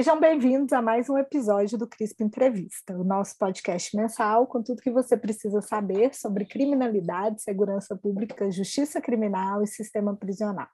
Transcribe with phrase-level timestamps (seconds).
[0.00, 4.80] Sejam bem-vindos a mais um episódio do CRISP Entrevista, o nosso podcast mensal com tudo
[4.80, 10.68] que você precisa saber sobre criminalidade, segurança pública, justiça criminal e sistema prisional.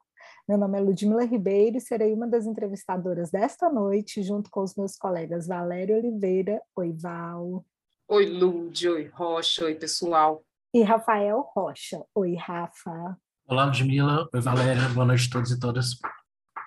[0.48, 4.76] Meu nome é Ludmila Ribeiro e serei uma das entrevistadoras desta noite, junto com os
[4.76, 7.64] meus colegas Valério Oliveira, oi Val.
[8.06, 10.44] Oi Lud, oi Rocha, oi pessoal.
[10.72, 13.18] E Rafael Rocha, oi Rafa.
[13.48, 15.98] Olá Ludmila, oi Valéria, boa noite a todos e todas.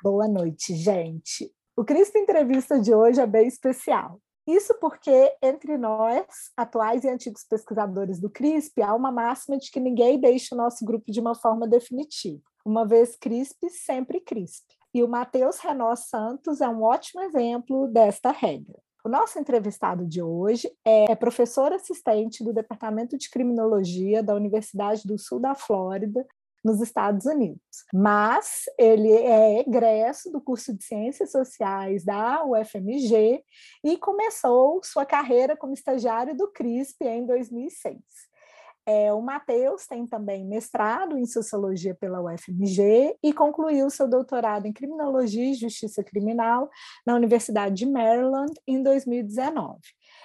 [0.04, 1.50] Boa noite, gente.
[1.80, 4.20] O Cristo Entrevista de hoje é bem especial.
[4.46, 6.26] Isso porque, entre nós,
[6.58, 10.84] atuais e antigos pesquisadores do CRISP, há uma máxima de que ninguém deixa o nosso
[10.84, 12.42] grupo de uma forma definitiva.
[12.66, 14.66] Uma vez CRISP, sempre CRISP.
[14.94, 18.78] E o Matheus Renó Santos é um ótimo exemplo desta regra.
[19.06, 25.18] O nosso entrevistado de hoje é professor assistente do Departamento de Criminologia da Universidade do
[25.18, 26.28] Sul da Flórida
[26.64, 27.86] nos Estados Unidos.
[27.94, 33.44] Mas ele é egresso do curso de Ciências Sociais da UFMG
[33.84, 37.98] e começou sua carreira como estagiário do CRISP em 2006.
[38.86, 44.74] É, o Matheus tem também mestrado em Sociologia pela UFMG e concluiu seu doutorado em
[44.74, 46.68] Criminologia e Justiça Criminal
[47.06, 49.80] na Universidade de Maryland em 2019.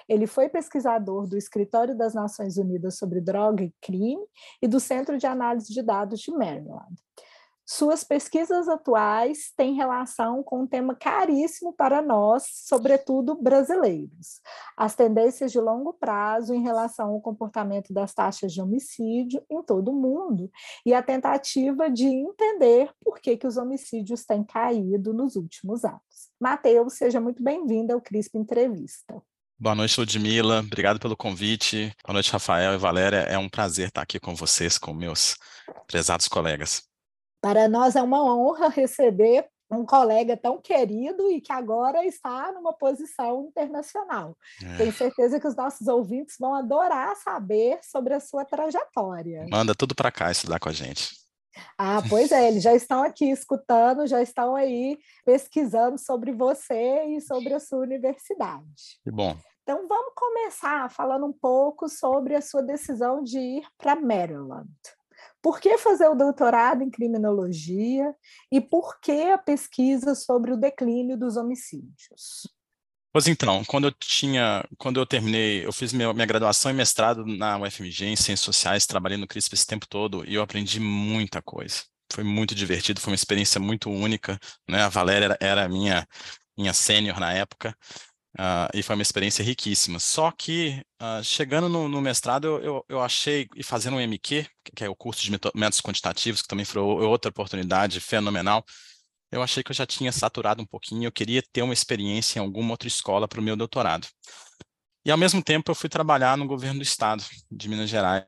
[0.07, 4.25] Ele foi pesquisador do Escritório das Nações Unidas sobre Droga e Crime
[4.61, 6.95] e do Centro de Análise de Dados de Maryland.
[7.67, 14.39] Suas pesquisas atuais têm relação com um tema caríssimo para nós, sobretudo brasileiros:
[14.77, 19.89] as tendências de longo prazo em relação ao comportamento das taxas de homicídio em todo
[19.89, 20.51] o mundo
[20.85, 26.29] e a tentativa de entender por que, que os homicídios têm caído nos últimos anos.
[26.39, 29.19] Mateus, seja muito bem-vindo ao CRISP Entrevista.
[29.57, 30.59] Boa noite, Ludmila.
[30.59, 31.95] Obrigado pelo convite.
[32.05, 33.19] Boa noite, Rafael e Valéria.
[33.19, 35.37] É um prazer estar aqui com vocês, com meus
[35.87, 36.83] prezados colegas.
[37.41, 42.73] Para nós é uma honra receber um colega tão querido e que agora está numa
[42.73, 44.37] posição internacional.
[44.61, 44.77] É.
[44.77, 49.45] Tenho certeza que os nossos ouvintes vão adorar saber sobre a sua trajetória.
[49.49, 51.24] Manda tudo para cá estudar com a gente.
[51.77, 57.21] Ah, pois é, eles já estão aqui escutando, já estão aí pesquisando sobre você e
[57.21, 58.99] sobre a sua universidade.
[59.03, 59.35] Que bom.
[59.63, 64.69] Então vamos começar falando um pouco sobre a sua decisão de ir para Maryland.
[65.41, 68.15] Por que fazer o doutorado em criminologia
[68.51, 72.47] e por que a pesquisa sobre o declínio dos homicídios?
[73.15, 77.25] Pois então, quando eu tinha, quando eu terminei, eu fiz minha, minha graduação e mestrado
[77.25, 81.41] na UFMG em Ciências Sociais, trabalhei no CRISP esse tempo todo e eu aprendi muita
[81.41, 81.83] coisa.
[82.11, 84.37] Foi muito divertido, foi uma experiência muito única,
[84.69, 84.81] né?
[84.81, 86.05] A Valéria era, era minha
[86.57, 87.73] minha sênior na época
[88.37, 89.97] uh, e foi uma experiência riquíssima.
[89.97, 94.45] Só que uh, chegando no, no mestrado eu, eu, eu, achei e fazendo um MQ,
[94.75, 98.65] que é o curso de métodos quantitativos, que também foi outra oportunidade fenomenal
[99.31, 102.41] eu achei que eu já tinha saturado um pouquinho, eu queria ter uma experiência em
[102.41, 104.07] alguma outra escola para o meu doutorado.
[105.05, 108.25] E, ao mesmo tempo, eu fui trabalhar no governo do estado de Minas Gerais.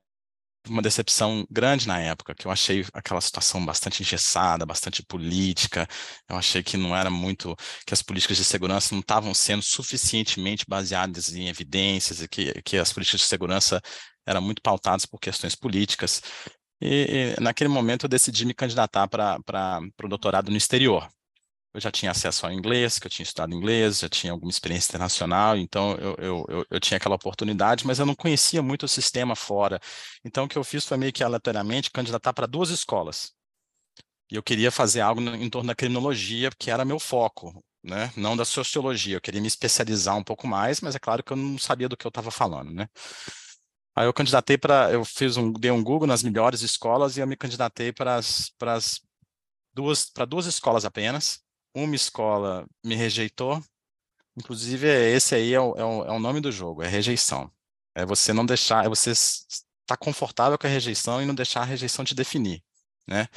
[0.69, 5.87] Uma decepção grande na época, que eu achei aquela situação bastante engessada, bastante política.
[6.29, 10.65] Eu achei que não era muito, que as políticas de segurança não estavam sendo suficientemente
[10.67, 13.81] baseadas em evidências e que, que as políticas de segurança
[14.25, 16.21] eram muito pautadas por questões políticas.
[16.81, 21.07] E, e naquele momento eu decidi me candidatar para o doutorado no exterior.
[21.73, 24.89] Eu já tinha acesso ao inglês, que eu tinha estudado inglês, já tinha alguma experiência
[24.89, 28.87] internacional, então eu, eu, eu, eu tinha aquela oportunidade, mas eu não conhecia muito o
[28.87, 29.79] sistema fora.
[30.25, 33.31] Então o que eu fiz foi meio que aleatoriamente candidatar para duas escolas.
[34.31, 38.11] E eu queria fazer algo em torno da criminologia, que era meu foco, né?
[38.17, 39.15] não da sociologia.
[39.17, 41.95] Eu queria me especializar um pouco mais, mas é claro que eu não sabia do
[41.95, 42.73] que eu estava falando.
[42.73, 42.89] Né?
[43.97, 47.25] Aí eu candidatei para, eu fiz um, dei um Google nas melhores escolas e eu
[47.25, 49.01] me candidatei para as
[49.73, 51.41] duas, para duas escolas apenas.
[51.73, 53.59] Uma escola me rejeitou,
[54.37, 57.51] inclusive esse aí é o, é o, é o nome do jogo, é rejeição.
[57.95, 61.61] É você não deixar, é você estar tá confortável com a rejeição e não deixar
[61.61, 62.63] a rejeição te definir,
[63.07, 63.27] né?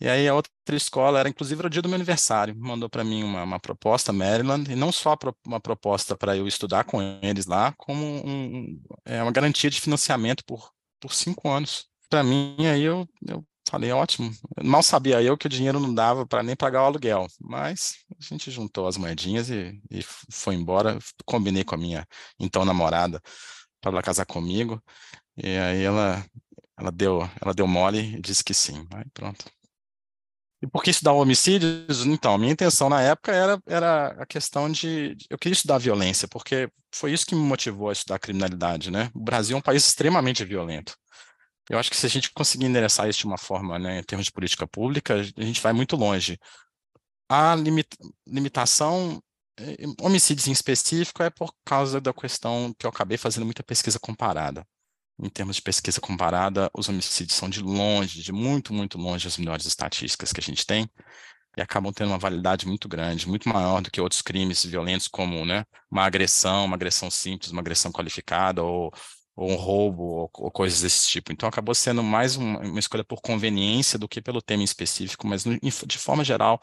[0.00, 3.02] E aí a outra escola era, inclusive, era o dia do meu aniversário, mandou para
[3.02, 5.16] mim uma, uma, proposta, Maryland, e não só
[5.46, 10.44] uma proposta para eu estudar com eles lá, como um, é, uma garantia de financiamento
[10.44, 10.70] por,
[11.00, 11.88] por cinco anos.
[12.10, 14.30] Para mim, aí eu, eu falei, ótimo.
[14.62, 18.24] Mal sabia eu que o dinheiro não dava para nem pagar o aluguel, mas a
[18.24, 20.98] gente juntou as moedinhas e, e foi embora.
[21.24, 22.06] Combinei com a minha
[22.38, 23.20] então namorada
[23.80, 24.82] para ela casar comigo,
[25.36, 26.24] e aí ela,
[26.78, 28.86] ela, deu, ela deu mole e disse que sim.
[28.92, 29.44] Aí pronto.
[30.66, 32.04] E por que estudar homicídios?
[32.04, 35.16] Então, a minha intenção na época era, era a questão de.
[35.30, 39.10] Eu queria estudar violência, porque foi isso que me motivou a estudar criminalidade, né?
[39.14, 40.96] O Brasil é um país extremamente violento.
[41.70, 44.26] Eu acho que se a gente conseguir endereçar isso de uma forma, né, em termos
[44.26, 46.38] de política pública, a gente vai muito longe.
[47.28, 47.96] A limita
[48.26, 49.20] limitação
[50.00, 54.66] homicídios em específico é por causa da questão que eu acabei fazendo muita pesquisa comparada.
[55.18, 59.38] Em termos de pesquisa comparada, os homicídios são de longe, de muito, muito longe as
[59.38, 60.88] melhores estatísticas que a gente tem
[61.56, 65.44] e acabam tendo uma validade muito grande, muito maior do que outros crimes violentos, como
[65.46, 68.92] né, uma agressão, uma agressão simples, uma agressão qualificada, ou,
[69.34, 71.32] ou um roubo, ou, ou, coisas desse tipo.
[71.32, 75.26] Então, acabou sendo mais uma, uma, escolha por conveniência do que pelo tema em específico,
[75.26, 76.60] mas de forma geral,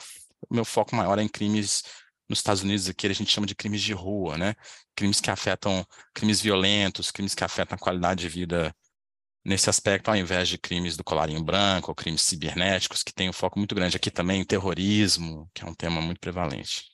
[0.48, 1.84] o meu foco maior é em crimes
[2.30, 4.56] nos Estados Unidos, aqui a gente chama de crimes de rua, né?
[4.96, 8.76] Crimes que afetam, crimes violentos, crimes que afetam a qualidade de vida
[9.46, 13.34] nesse aspecto, ao invés de crimes do colarinho branco ou crimes cibernéticos, que tem um
[13.34, 16.93] foco muito grande aqui também, terrorismo, que é um tema muito prevalente.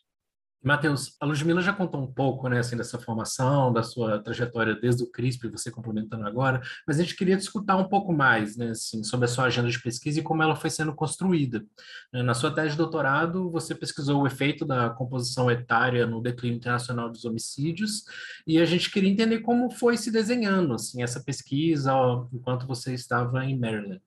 [0.61, 5.03] Matheus, a Ludmilla já contou um pouco, né, assim, dessa formação, da sua trajetória desde
[5.03, 9.03] o CRISP, você complementando agora, mas a gente queria discutir um pouco mais, né, assim,
[9.03, 11.63] sobre a sua agenda de pesquisa e como ela foi sendo construída.
[12.11, 16.57] Né, na sua tese de doutorado, você pesquisou o efeito da composição etária no declínio
[16.57, 18.03] internacional dos homicídios,
[18.45, 21.93] e a gente queria entender como foi se desenhando, assim, essa pesquisa
[22.33, 24.01] enquanto você estava em Maryland.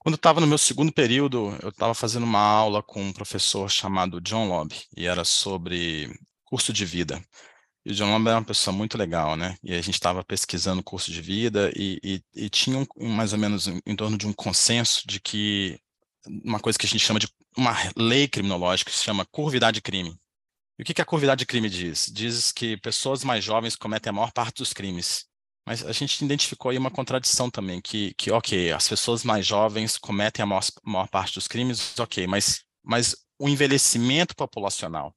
[0.00, 3.70] Quando eu estava no meu segundo período, eu estava fazendo uma aula com um professor
[3.70, 6.10] chamado John Lobb, e era sobre
[6.42, 7.22] curso de vida.
[7.84, 9.58] E o John Lobb era uma pessoa muito legal, né?
[9.62, 13.38] E a gente estava pesquisando curso de vida e, e, e tinha um, mais ou
[13.38, 15.78] menos em, em torno de um consenso de que
[16.26, 19.82] uma coisa que a gente chama de uma lei criminológica que se chama curvidade de
[19.82, 20.18] crime.
[20.78, 22.10] E o que, que a curvidade de crime diz?
[22.10, 25.26] Diz que pessoas mais jovens cometem a maior parte dos crimes.
[25.70, 29.96] Mas a gente identificou aí uma contradição também, que, que ok, as pessoas mais jovens
[29.96, 35.14] cometem a maior, maior parte dos crimes, ok, mas, mas o envelhecimento populacional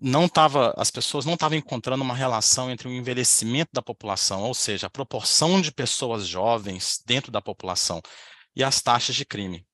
[0.00, 4.54] não estava, as pessoas não estavam encontrando uma relação entre o envelhecimento da população, ou
[4.54, 8.00] seja, a proporção de pessoas jovens dentro da população
[8.54, 9.66] e as taxas de crime.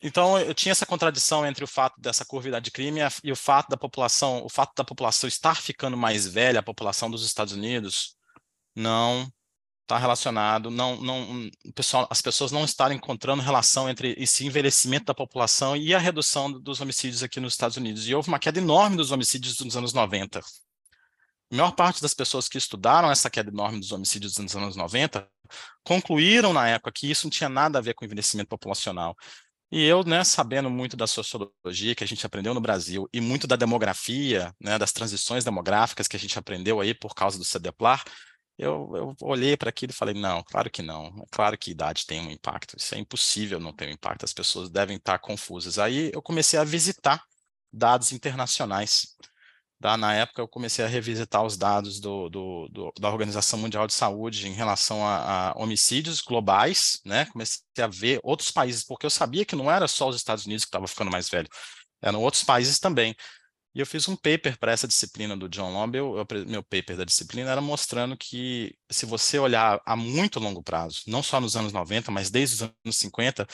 [0.00, 3.68] Então, eu tinha essa contradição entre o fato dessa curva de crime e o fato
[3.68, 8.16] da população, o fato da população estar ficando mais velha, a população dos Estados Unidos,
[8.74, 9.30] não
[9.88, 15.14] está relacionado, não, não, pessoal, as pessoas não estarem encontrando relação entre esse envelhecimento da
[15.14, 18.06] população e a redução dos homicídios aqui nos Estados Unidos.
[18.06, 20.40] E houve uma queda enorme dos homicídios nos anos 90.
[21.50, 25.26] A maior parte das pessoas que estudaram essa queda enorme dos homicídios nos anos 90
[25.82, 29.16] concluíram na época que isso não tinha nada a ver com envelhecimento populacional.
[29.72, 33.46] E eu, né, sabendo muito da sociologia que a gente aprendeu no Brasil e muito
[33.46, 38.04] da demografia, né, das transições demográficas que a gente aprendeu aí por causa do CEDEPLAR,
[38.58, 41.06] eu, eu olhei para aquilo e falei, não, claro que não.
[41.06, 42.76] É claro que idade tem um impacto.
[42.76, 44.24] Isso é impossível não ter um impacto.
[44.24, 45.78] As pessoas devem estar confusas.
[45.78, 47.22] Aí eu comecei a visitar
[47.72, 49.16] dados internacionais.
[49.80, 53.94] Na época, eu comecei a revisitar os dados do, do, do, da Organização Mundial de
[53.94, 57.26] Saúde em relação a, a, homicídios globais, né?
[57.26, 60.64] Comecei a ver outros países, porque eu sabia que não era só os Estados Unidos
[60.64, 61.48] que estavam ficando mais velho,
[62.02, 63.14] eram outros países também.
[63.74, 65.98] E eu fiz um paper para essa disciplina do John Lombe,
[66.46, 71.22] meu paper da disciplina era mostrando que se você olhar a muito longo prazo, não
[71.22, 73.46] só nos anos 90, mas desde os anos 50,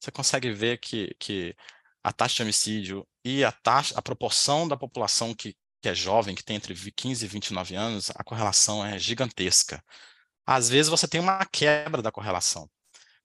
[0.00, 1.54] você consegue ver que, que
[2.02, 6.34] a taxa de homicídio e a taxa, a proporção da população que, que é jovem,
[6.34, 9.82] que tem entre 15 e 29 anos, a correlação é gigantesca.
[10.46, 12.68] Às vezes você tem uma quebra da correlação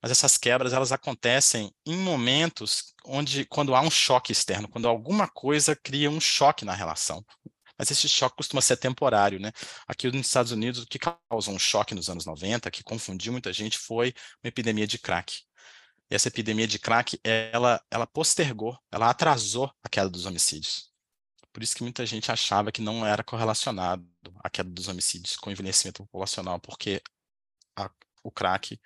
[0.04, 5.30] mas essas quebras elas acontecem em momentos onde quando há um choque externo, quando alguma
[5.30, 7.26] coisa cria um choque na relação.
[7.80, 9.54] Mas esse choque costuma ser temporário, né?
[9.88, 13.54] Aqui nos Estados Unidos, o que causou um choque nos anos 90, que confundiu muita
[13.54, 15.42] gente, foi uma epidemia de crack.
[16.12, 20.92] E essa epidemia de crack, ela, ela postergou, ela atrasou a queda dos homicídios.
[21.54, 24.06] Por isso que muita gente achava que não era correlacionado
[24.44, 27.02] a queda dos homicídios com o envelhecimento populacional, porque
[27.78, 27.90] a,
[28.22, 28.78] o crack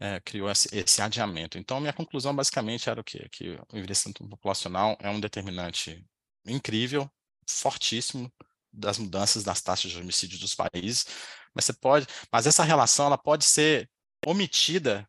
[0.00, 1.58] é, criou esse, esse, adiamento.
[1.58, 3.28] Então, minha conclusão basicamente era o quê?
[3.30, 6.04] Que o envelhecimento populacional é um determinante
[6.46, 7.10] incrível,
[7.48, 8.32] fortíssimo
[8.72, 11.06] das mudanças das taxas de homicídio dos países,
[11.54, 13.90] mas você pode, mas essa relação ela pode ser
[14.24, 15.08] omitida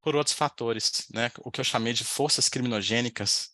[0.00, 1.30] por outros fatores, né?
[1.38, 3.50] O que eu chamei de forças criminogênicas.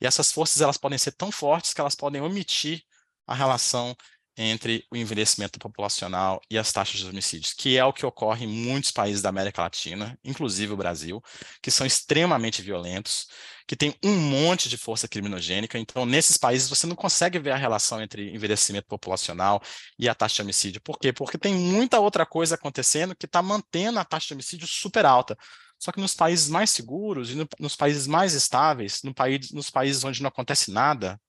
[0.00, 2.84] E essas forças elas podem ser tão fortes que elas podem omitir
[3.26, 3.96] a relação
[4.36, 8.48] entre o envelhecimento populacional e as taxas de homicídios, que é o que ocorre em
[8.48, 11.22] muitos países da América Latina, inclusive o Brasil,
[11.62, 13.28] que são extremamente violentos,
[13.66, 15.78] que tem um monte de força criminogênica.
[15.78, 19.62] Então, nesses países, você não consegue ver a relação entre envelhecimento populacional
[19.98, 20.80] e a taxa de homicídio.
[20.82, 21.12] Por quê?
[21.12, 25.36] Porque tem muita outra coisa acontecendo que está mantendo a taxa de homicídio super alta.
[25.78, 29.70] Só que nos países mais seguros e no, nos países mais estáveis, no país, nos
[29.70, 31.20] países onde não acontece nada,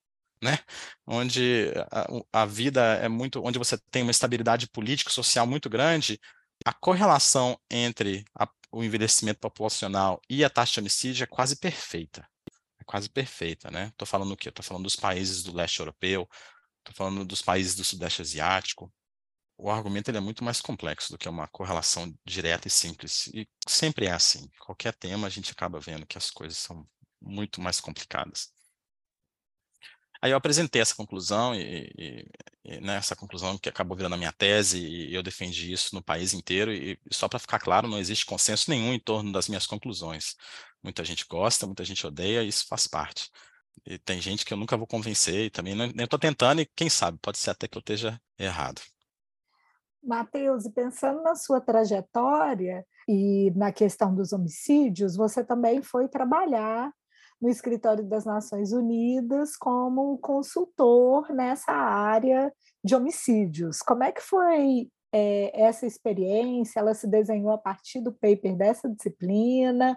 [0.42, 0.58] né?
[1.06, 6.20] Onde a, a, vida é muito, onde você tem uma estabilidade política social muito grande,
[6.64, 12.28] a correlação entre a, o envelhecimento populacional e a taxa de homicídio é quase perfeita.
[12.80, 13.88] É quase perfeita, né?
[13.88, 14.48] Estou falando o quê?
[14.48, 16.28] Estou falando dos países do leste europeu,
[16.78, 18.92] estou falando dos países do Sudeste Asiático,
[19.58, 23.28] o argumento ele é muito mais complexo do que uma correlação direta e simples.
[23.28, 24.48] E sempre é assim.
[24.60, 26.86] Qualquer tema a gente acaba vendo que as coisas são
[27.20, 28.52] muito mais complicadas.
[30.20, 32.26] Aí eu apresentei essa conclusão, e, e,
[32.64, 36.02] e né, essa conclusão que acabou virando a minha tese, e eu defendi isso no
[36.02, 39.66] país inteiro, e, só para ficar claro, não existe consenso nenhum em torno das minhas
[39.66, 40.34] conclusões.
[40.82, 43.30] Muita gente gosta, muita gente odeia, isso faz parte.
[43.84, 46.88] E tem gente que eu nunca vou convencer, e também nem estou tentando, e quem
[46.88, 48.80] sabe, pode ser até que eu esteja errado.
[50.02, 56.92] Matheus, e pensando na sua trajetória e na questão dos homicídios, você também foi trabalhar
[57.40, 62.52] no Escritório das Nações Unidas como consultor nessa área
[62.82, 63.78] de homicídios.
[63.80, 66.80] Como é que foi é, essa experiência?
[66.80, 69.96] Ela se desenhou a partir do paper dessa disciplina?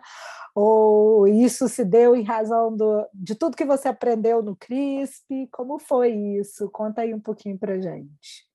[0.54, 5.48] Ou isso se deu em razão do, de tudo que você aprendeu no CRISP?
[5.52, 6.70] Como foi isso?
[6.70, 8.50] Conta aí um pouquinho para gente.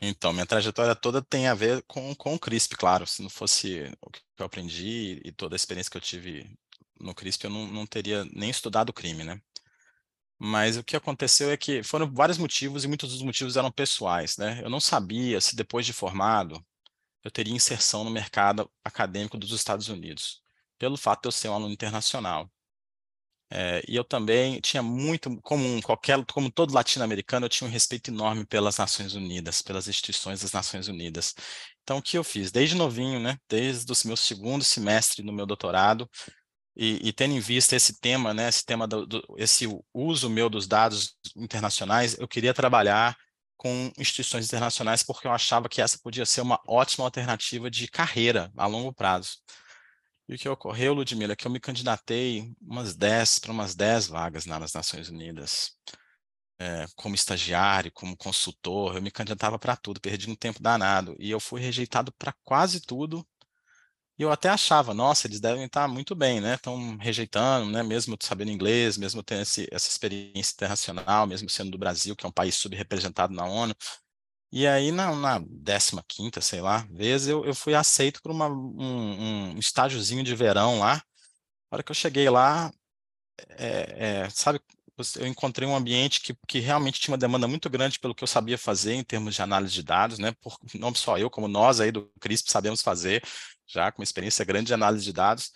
[0.00, 3.06] Então, minha trajetória toda tem a ver com, com o CRISP, claro.
[3.06, 6.46] Se não fosse o que eu aprendi e toda a experiência que eu tive
[7.00, 9.40] no CRISP, eu não, não teria nem estudado crime, né?
[10.38, 14.36] Mas o que aconteceu é que foram vários motivos e muitos dos motivos eram pessoais,
[14.36, 14.60] né?
[14.62, 16.64] Eu não sabia se depois de formado
[17.24, 20.42] eu teria inserção no mercado acadêmico dos Estados Unidos,
[20.78, 22.50] pelo fato de eu ser um aluno internacional.
[23.48, 28.10] É, e eu também tinha muito, como qualquer, como todo latino-americano, eu tinha um respeito
[28.10, 31.34] enorme pelas Nações Unidas, pelas instituições das Nações Unidas.
[31.82, 32.50] Então, o que eu fiz?
[32.50, 36.10] Desde novinho, né, desde o meu segundo semestre no meu doutorado,
[36.76, 40.50] e, e tendo em vista esse tema, né, esse tema do, do, esse uso meu
[40.50, 43.16] dos dados internacionais, eu queria trabalhar
[43.56, 48.52] com instituições internacionais porque eu achava que essa podia ser uma ótima alternativa de carreira
[48.56, 49.38] a longo prazo.
[50.28, 54.08] E o que ocorreu, Ludmila, é que eu me candidatei umas 10 para umas 10
[54.08, 55.70] vagas nas Nações Unidas.
[56.58, 61.14] É, como estagiário, como consultor, eu me candidatava para tudo, perdi um tempo danado.
[61.18, 63.26] E eu fui rejeitado para quase tudo.
[64.18, 66.54] E eu até achava, nossa, eles devem estar muito bem, né?
[66.54, 67.82] Estão rejeitando, né?
[67.82, 72.28] Mesmo sabendo inglês, mesmo tendo esse, essa experiência internacional, mesmo sendo do Brasil, que é
[72.28, 73.74] um país subrepresentado na ONU.
[74.52, 79.54] E aí, na, na 15ª, sei lá, vez, eu, eu fui aceito por uma, um,
[79.56, 80.96] um estágiozinho de verão lá.
[80.96, 82.72] Na hora que eu cheguei lá,
[83.50, 84.60] é, é, sabe,
[85.18, 88.28] eu encontrei um ambiente que, que realmente tinha uma demanda muito grande pelo que eu
[88.28, 90.32] sabia fazer em termos de análise de dados, né?
[90.40, 93.22] Por, não só eu, como nós aí do CRISP sabemos fazer,
[93.66, 95.52] já com uma experiência grande de análise de dados.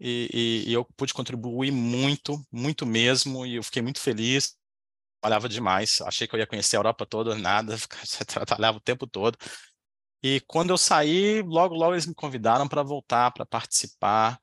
[0.00, 0.28] E,
[0.66, 4.56] e, e eu pude contribuir muito, muito mesmo, e eu fiquei muito feliz
[5.24, 7.76] trabalhava demais, achei que eu ia conhecer a Europa toda, nada,
[8.28, 9.38] trabalhava o tempo todo.
[10.22, 14.38] E quando eu saí, logo, logo eles me convidaram para voltar, para participar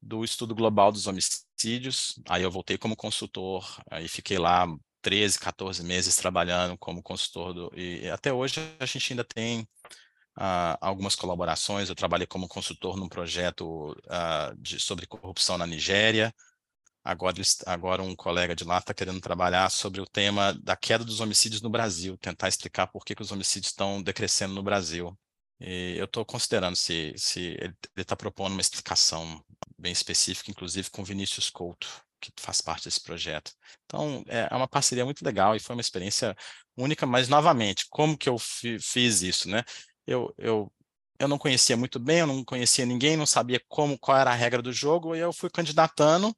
[0.00, 1.46] do estudo global dos homicídios.
[2.28, 4.66] Aí eu voltei como consultor, aí fiquei lá
[5.02, 7.52] 13, 14 meses trabalhando como consultor.
[7.52, 9.60] Do, e até hoje a gente ainda tem
[10.38, 11.88] uh, algumas colaborações.
[11.88, 16.34] Eu trabalhei como consultor num projeto uh, de, sobre corrupção na Nigéria.
[17.04, 21.18] Agora, agora um colega de lá está querendo trabalhar sobre o tema da queda dos
[21.18, 25.16] homicídios no Brasil, tentar explicar por que, que os homicídios estão decrescendo no Brasil.
[25.64, 29.40] E eu estou considerando se, se ele está propondo uma explicação
[29.78, 31.88] bem específica, inclusive com Vinícius Couto,
[32.20, 33.52] que faz parte desse projeto.
[33.84, 36.36] Então, é, é uma parceria muito legal e foi uma experiência
[36.76, 39.62] única, mas, novamente, como que eu fiz isso, né?
[40.04, 40.72] Eu, eu,
[41.16, 44.34] eu não conhecia muito bem, eu não conhecia ninguém, não sabia como, qual era a
[44.34, 46.36] regra do jogo, e eu fui candidatando,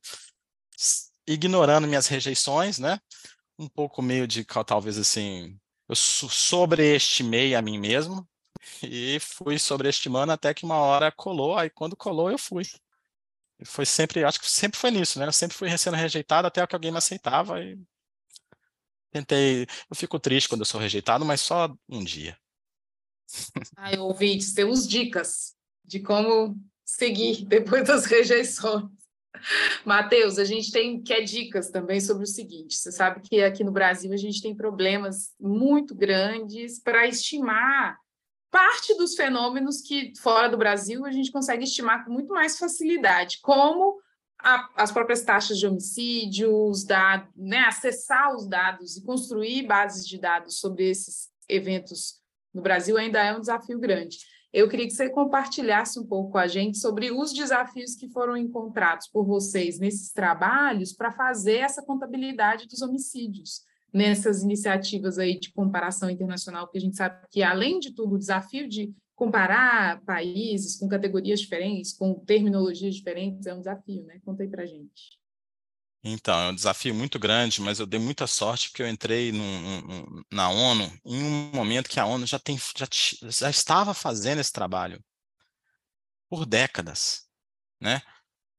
[1.27, 3.01] ignorando minhas rejeições, né?
[3.59, 8.29] Um pouco meio de talvez assim, eu sobreestimei a mim mesmo
[8.83, 12.65] e fui sobreestimando até que uma hora colou, aí quando colou eu fui.
[13.65, 15.27] Foi sempre, acho que sempre foi nisso, né?
[15.27, 17.79] Eu sempre fui sendo rejeitado até que alguém me aceitava e
[19.11, 22.37] tentei, eu fico triste quando eu sou rejeitado, mas só um dia.
[23.77, 25.55] Ai, ouvintes, temos dicas
[25.85, 28.91] de como seguir depois das rejeições.
[29.85, 33.73] Matheus, a gente tem quer dicas também sobre o seguinte: você sabe que aqui no
[33.73, 37.99] Brasil a gente tem problemas muito grandes para estimar
[38.55, 43.41] parte dos fenômenos que fora do Brasil a gente consegue estimar com muito mais facilidade,
[43.43, 43.99] como
[44.39, 50.07] a, as próprias taxas de homicídio, os dados, né, acessar os dados e construir bases
[50.07, 52.21] de dados sobre esses eventos
[52.55, 54.19] no Brasil ainda é um desafio grande.
[54.53, 58.37] Eu queria que você compartilhasse um pouco com a gente sobre os desafios que foram
[58.37, 63.63] encontrados por vocês nesses trabalhos para fazer essa contabilidade dos homicídios,
[63.95, 68.19] nessas iniciativas aí de comparação internacional, porque a gente sabe que, além de tudo, o
[68.19, 74.21] desafio de comparar países com categorias diferentes, com terminologias diferentes, é um desafio, né?
[74.25, 75.17] Conta aí para gente.
[76.03, 79.33] Então, é um desafio muito grande, mas eu dei muita sorte porque eu entrei
[80.31, 82.87] na ONU em um momento que a ONU já, tem, já,
[83.31, 85.03] já estava fazendo esse trabalho
[86.29, 87.27] por décadas,
[87.81, 88.03] né?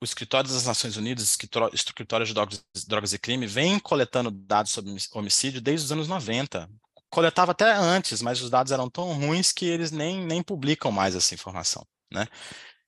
[0.02, 4.94] O Escritório das Nações Unidas, Escritório de Drogas, Drogas e Crime, vem coletando dados sobre
[5.14, 6.70] homicídio desde os anos 90.
[7.10, 11.16] Coletava até antes, mas os dados eram tão ruins que eles nem, nem publicam mais
[11.16, 12.28] essa informação, né?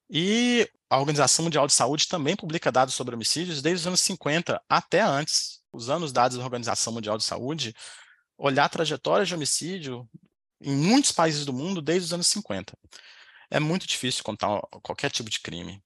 [0.09, 4.61] E a Organização Mundial de Saúde também publica dados sobre homicídios desde os anos 50
[4.69, 5.61] até antes.
[5.71, 7.73] Usando os dados da Organização Mundial de Saúde,
[8.37, 10.09] olhar trajetórias de homicídio
[10.61, 12.73] em muitos países do mundo desde os anos 50.
[13.49, 15.81] É muito difícil contar qualquer tipo de crime.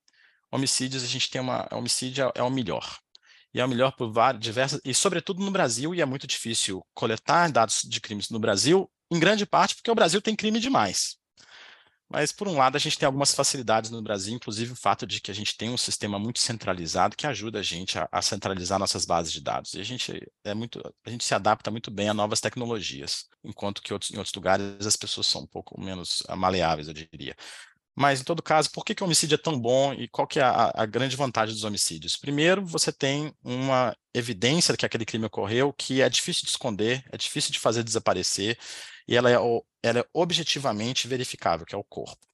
[0.51, 1.67] Homicídios, a gente tem uma.
[1.71, 2.99] Homicídio é, é o melhor.
[3.53, 4.81] E é o melhor por várias, diversas.
[4.85, 9.19] E, sobretudo, no Brasil, e é muito difícil coletar dados de crimes no Brasil, em
[9.19, 11.17] grande parte porque o Brasil tem crime demais.
[12.11, 15.21] Mas, por um lado, a gente tem algumas facilidades no Brasil, inclusive o fato de
[15.21, 18.77] que a gente tem um sistema muito centralizado que ajuda a gente a, a, centralizar
[18.77, 19.73] nossas bases de dados.
[19.75, 23.81] E a gente, é muito, a gente se adapta muito bem a novas tecnologias, enquanto
[23.81, 27.33] que outros, em outros lugares as pessoas são um pouco menos maleáveis, eu diria.
[27.95, 30.39] Mas, em todo caso, por que, que o homicídio é tão bom e qual que
[30.39, 32.15] é a, a grande vantagem dos homicídios?
[32.15, 37.03] Primeiro, você tem uma evidência de que aquele crime ocorreu que é difícil de esconder,
[37.11, 38.57] é difícil de fazer desaparecer,
[39.07, 39.35] e ela é,
[39.83, 42.25] ela é objetivamente verificável, que é o corpo.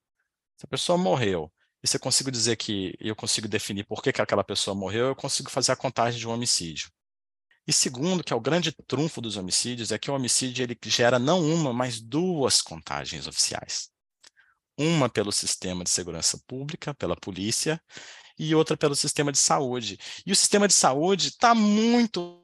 [0.58, 1.52] Se a pessoa morreu,
[1.84, 5.16] e eu consigo dizer que eu consigo definir por que, que aquela pessoa morreu, eu
[5.16, 6.90] consigo fazer a contagem de um homicídio.
[7.68, 11.20] E segundo, que é o grande trunfo dos homicídios, é que o homicídio ele gera
[11.20, 13.90] não uma, mas duas contagens oficiais.
[14.78, 17.82] Uma pelo sistema de segurança pública, pela polícia,
[18.38, 19.98] e outra pelo sistema de saúde.
[20.26, 22.44] E o sistema de saúde está muito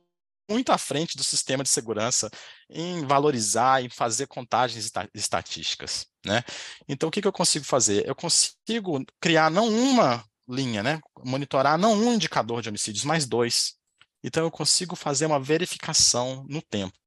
[0.49, 2.29] muito à frente do sistema de segurança
[2.69, 6.43] em valorizar, em fazer contagens estatísticas, né?
[6.87, 8.07] Então, o que, que eu consigo fazer?
[8.07, 10.99] Eu consigo criar não uma linha, né?
[11.23, 13.75] Monitorar não um indicador de homicídios, mas dois.
[14.23, 16.97] Então, eu consigo fazer uma verificação no tempo.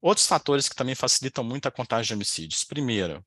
[0.00, 2.64] Outros fatores que também facilitam muito a contagem de homicídios.
[2.64, 3.24] Primeiro,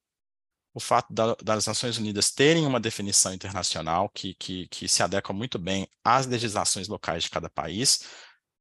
[0.76, 5.34] o fato da, das Nações Unidas terem uma definição internacional que, que, que se adequa
[5.34, 8.02] muito bem às legislações locais de cada país,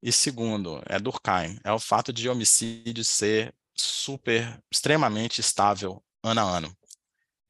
[0.00, 6.44] e segundo, é Durkheim, é o fato de homicídio ser super, extremamente estável ano a
[6.44, 6.76] ano.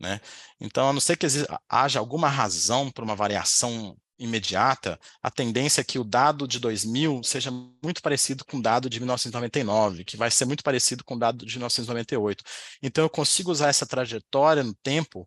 [0.00, 0.18] Né?
[0.58, 1.26] Então, a não ser que
[1.68, 7.22] haja alguma razão para uma variação imediata, a tendência é que o dado de 2000
[7.22, 11.18] seja muito parecido com o dado de 1999, que vai ser muito parecido com o
[11.18, 12.44] dado de 1998.
[12.82, 15.26] Então, eu consigo usar essa trajetória no tempo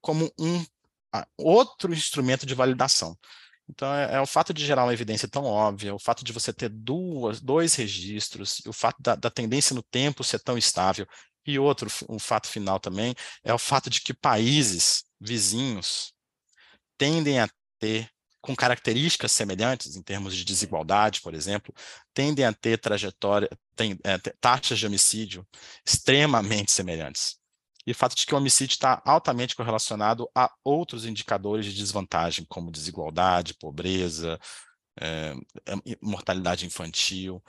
[0.00, 0.64] como um
[1.38, 3.16] outro instrumento de validação.
[3.68, 6.52] Então, é, é, o fato de gerar uma evidência tão óbvia, o fato de você
[6.52, 11.06] ter duas, dois registros, o fato da, da tendência no tempo ser tão estável,
[11.46, 16.12] e outro, um fato final também, é o fato de que países vizinhos
[16.98, 18.10] tendem a ter,
[18.46, 21.74] com características semelhantes, em termos de desigualdade, por exemplo,
[22.14, 25.46] tendem a ter trajetória, tem, é, taxas de homicídio
[25.84, 27.38] extremamente semelhantes
[27.86, 32.44] e o fato de que o homicídio está altamente correlacionado a outros indicadores de desvantagem,
[32.48, 34.40] como desigualdade, pobreza,
[35.00, 35.34] é,
[36.02, 37.40] mortalidade infantil.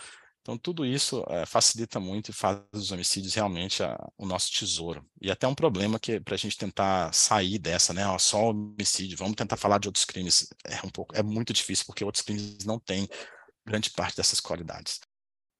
[0.47, 5.05] Então, tudo isso é, facilita muito e faz os homicídios realmente a, o nosso tesouro.
[5.21, 8.07] E até um problema que para a gente tentar sair dessa, né?
[8.07, 10.47] Ó, só homicídio, vamos tentar falar de outros crimes.
[10.63, 13.09] É um pouco, é muito difícil, porque outros crimes não têm
[13.65, 15.01] grande parte dessas qualidades.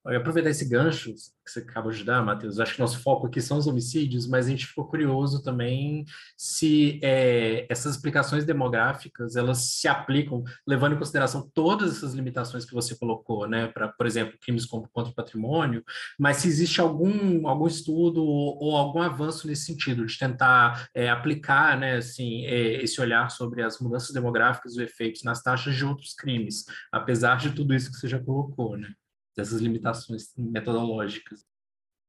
[0.04, 1.12] Aproveitar esse gancho
[1.48, 2.60] que você acabou de dar, Matheus.
[2.60, 6.04] Acho que nosso foco aqui são os homicídios, mas a gente ficou curioso também
[6.36, 12.74] se é, essas explicações demográficas elas se aplicam levando em consideração todas essas limitações que
[12.74, 13.66] você colocou, né?
[13.68, 15.82] Para, por exemplo, crimes contra o patrimônio,
[16.18, 21.08] mas se existe algum, algum estudo ou, ou algum avanço nesse sentido de tentar é,
[21.10, 21.96] aplicar, né?
[21.96, 26.64] Assim, é, esse olhar sobre as mudanças demográficas e efeitos nas taxas de outros crimes,
[26.92, 28.88] apesar de tudo isso que você já colocou, né?
[29.38, 31.44] Dessas limitações metodológicas.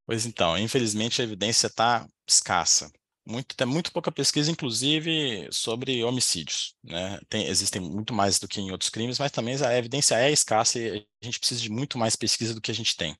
[0.05, 2.91] Pois então, infelizmente a evidência está escassa.
[3.23, 6.75] Muito, tem muito pouca pesquisa, inclusive, sobre homicídios.
[6.83, 7.19] Né?
[7.29, 10.79] Tem, existem muito mais do que em outros crimes, mas também a evidência é escassa
[10.79, 13.15] e a gente precisa de muito mais pesquisa do que a gente tem.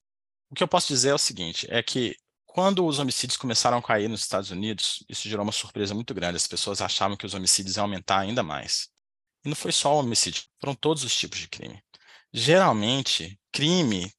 [0.50, 2.16] O que eu posso dizer é o seguinte, é que
[2.48, 6.38] quando os homicídios começaram a cair nos Estados Unidos, isso gerou uma surpresa muito grande.
[6.38, 8.90] As pessoas achavam que os homicídios iam aumentar ainda mais.
[9.46, 11.80] E não foi só o homicídio, foram todos os tipos de crime.
[12.34, 14.12] Geralmente, crime,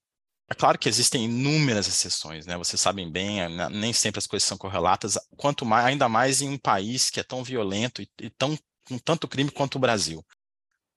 [0.51, 2.57] é claro que existem inúmeras exceções, né?
[2.59, 6.49] Vocês sabem bem, eh, nem sempre as coisas são correlatas, quanto mais, ainda mais em
[6.49, 10.25] um país que é tão violento e, e tão, com tanto crime quanto o Brasil.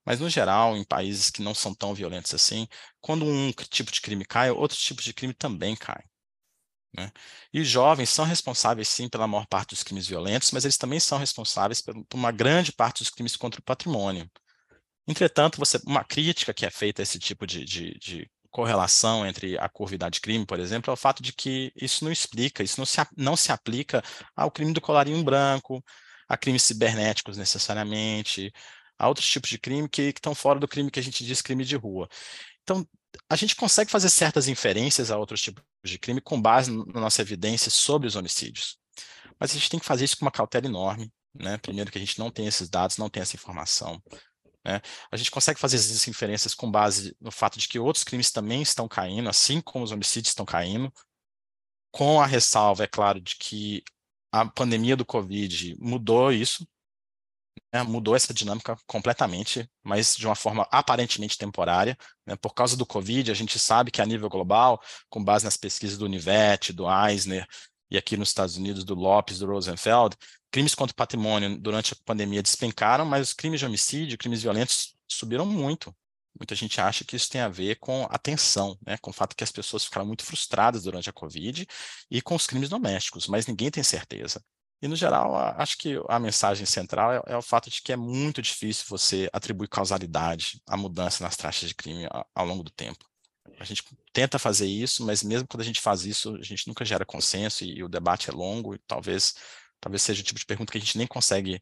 [0.06, 2.68] Mas, no geral, em países que não são tão violentos assim,
[3.02, 6.06] quando um tipo de crime cai, outros tipos de crime também caem.
[6.96, 7.12] Né?
[7.54, 11.18] E jovens são responsáveis, sim, pela maior parte dos crimes violentos, mas eles também são
[11.18, 14.30] responsáveis por uma grande parte dos crimes contra o patrimônio
[15.08, 19.58] Entretanto, você, uma crítica que é feita a esse tipo de, de, de correlação entre
[19.58, 22.80] a curvidade de crime, por exemplo, é o fato de que isso não explica, isso
[22.80, 24.02] não se, não se aplica
[24.36, 25.84] ao crime do colarinho branco,
[26.30, 28.52] a crimes cibernéticos necessariamente,
[28.98, 31.42] a outros tipos de crime que, que estão fora do crime que a gente diz
[31.42, 32.08] crime de rua.
[32.62, 32.88] Então,
[33.30, 37.22] a gente consegue fazer certas inferências a outros tipos de crime com base na nossa
[37.22, 38.78] evidência sobre os homicídios.
[39.40, 41.12] Mas a gente tem que fazer isso com uma cautela enorme.
[41.34, 41.58] Né?
[41.58, 44.02] Primeiro que a gente não tem esses dados, não tem essa informação.
[44.66, 44.82] Né?
[45.12, 48.62] A gente consegue fazer essas inferências com base no fato de que outros crimes também
[48.62, 50.92] estão caindo, assim como os homicídios estão caindo,
[51.92, 53.84] com a ressalva, é claro, de que
[54.32, 56.68] a pandemia do Covid mudou isso,
[57.72, 57.84] né?
[57.84, 61.98] mudou essa dinâmica completamente, mas de uma forma aparentemente temporária.
[62.26, 62.36] Né?
[62.36, 65.98] Por causa do Covid, a gente sabe que a nível global, com base nas pesquisas
[65.98, 67.48] do Univet, do Eisner,
[67.92, 70.16] e aqui nos Estados Unidos do Lopes, do Rosenfeld,
[70.54, 74.96] crimes contra o patrimônio durante a pandemia despencaram, mas os crimes de homicídio, crimes violentos
[75.08, 75.94] subiram muito.
[76.40, 79.36] Muita gente acha que isso tem a ver com a tensão, né, com o fato
[79.36, 81.68] que as pessoas ficaram muito frustradas durante a Covid
[82.10, 84.44] e com os crimes domésticos, mas ninguém tem certeza.
[84.80, 87.96] E, no geral, acho que a mensagem central é, é, o fato de que é
[87.96, 92.72] muito difícil você atribuir causalidade à mudança nas taxas de crime ao, ao longo do
[92.72, 93.04] tempo.
[93.60, 96.86] A gente tenta fazer isso, mas mesmo quando a gente faz isso, a gente nunca
[96.86, 99.36] gera consenso e, e o debate é longo e talvez,
[99.84, 101.62] talvez seja o tipo de pergunta que a gente nem consegue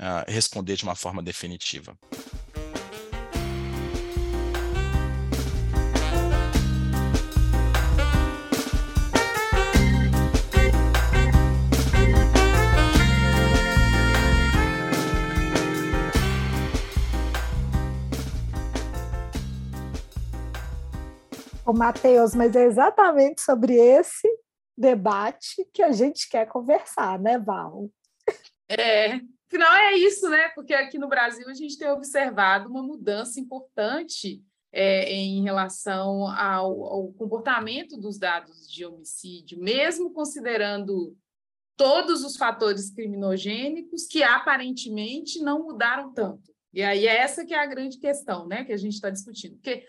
[0.00, 1.94] uh, responder de uma forma definitiva.
[21.82, 24.28] Matheus, mas é exatamente sobre esse
[24.82, 27.88] debate que a gente quer conversar, né, Val?
[28.68, 30.48] É, afinal é isso, né?
[30.48, 34.42] Porque aqui no Brasil a gente tem observado uma mudança importante
[34.72, 41.16] é, em relação ao, ao comportamento dos dados de homicídio, mesmo considerando
[41.76, 46.52] todos os fatores criminogênicos que aparentemente não mudaram tanto.
[46.72, 49.54] E aí é essa que é a grande questão, né, que a gente está discutindo.
[49.56, 49.84] Porque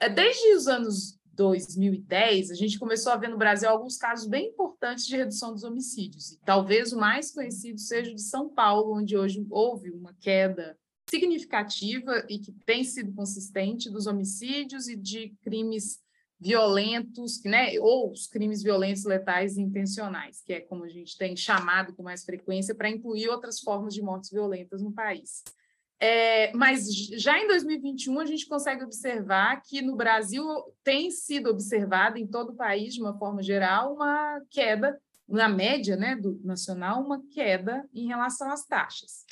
[0.00, 4.48] é, desde os anos 2010, a gente começou a ver no Brasil alguns casos bem
[4.48, 6.32] importantes de redução dos homicídios.
[6.32, 10.76] E talvez o mais conhecido seja o de São Paulo, onde hoje houve uma queda
[11.08, 16.00] significativa e que tem sido consistente dos homicídios e de crimes
[16.40, 21.36] violentos, né, ou os crimes violentos letais e intencionais, que é como a gente tem
[21.36, 25.42] chamado com mais frequência para incluir outras formas de mortes violentas no país.
[26.00, 30.44] É, mas já em 2021 a gente consegue observar que no Brasil
[30.84, 35.96] tem sido observada em todo o país, de uma forma geral, uma queda, na média
[35.96, 39.26] né, do nacional, uma queda em relação às taxas.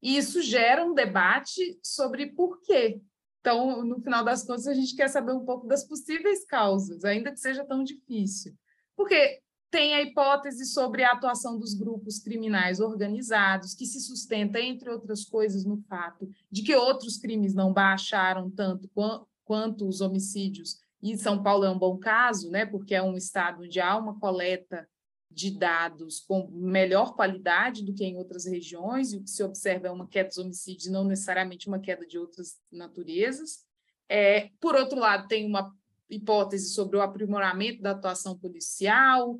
[0.00, 3.00] E isso gera um debate sobre por quê.
[3.40, 7.32] Então, no final das contas, a gente quer saber um pouco das possíveis causas, ainda
[7.32, 8.54] que seja tão difícil.
[8.96, 14.90] Porque tem a hipótese sobre a atuação dos grupos criminais organizados, que se sustenta, entre
[14.90, 18.88] outras coisas, no fato de que outros crimes não baixaram tanto
[19.44, 20.78] quanto os homicídios.
[21.02, 24.18] E São Paulo é um bom caso, né, porque é um estado onde há uma
[24.18, 24.88] coleta
[25.30, 29.86] de dados com melhor qualidade do que em outras regiões, e o que se observa
[29.86, 33.64] é uma queda dos homicídios, não necessariamente uma queda de outras naturezas.
[34.08, 35.72] É, por outro lado, tem uma
[36.10, 39.38] hipótese sobre o aprimoramento da atuação policial,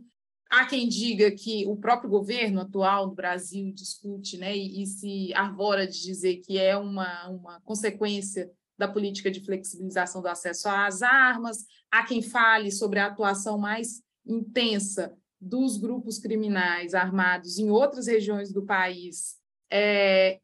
[0.50, 5.34] Há quem diga que o próprio governo atual do Brasil discute né, e, e se
[5.34, 11.02] arvora de dizer que é uma, uma consequência da política de flexibilização do acesso às
[11.02, 11.66] armas.
[11.90, 18.52] Há quem fale sobre a atuação mais intensa dos grupos criminais armados em outras regiões
[18.52, 19.36] do país,
[19.70, 20.40] é,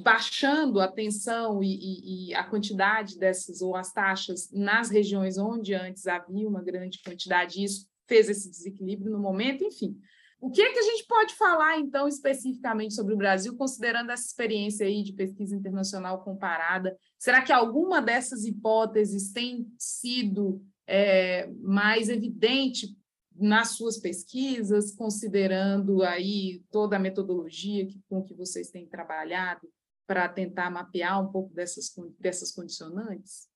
[0.00, 5.74] baixando a tensão e, e, e, a quantidade dessas, ou as taxas, nas regiões onde
[5.74, 9.96] antes havia uma grande quantidade, isso fez esse desequilíbrio no momento, enfim.
[10.40, 14.24] O que é que a gente pode falar, então, especificamente sobre o Brasil, considerando essa
[14.24, 16.96] experiência aí de pesquisa internacional comparada?
[17.18, 22.96] Será que alguma dessas hipóteses tem sido é, mais evidente
[23.34, 29.68] nas suas pesquisas, considerando aí toda a metodologia que, com que vocês têm trabalhado
[30.06, 33.48] para tentar mapear um pouco dessas, dessas condicionantes?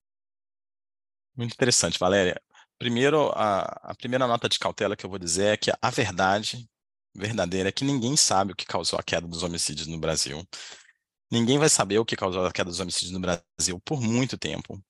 [1.37, 2.41] Muito interessante, Valéria.
[2.83, 6.68] Primeiro, a, a primeira nota de cautela que eu vou dizer é que a verdade
[7.14, 10.45] verdadeira é que ninguém sabe o que causou a queda dos homicídios no Brasil.
[11.31, 14.83] Ninguém vai saber o que causou a queda dos homicídios no Brasil por muito tempo.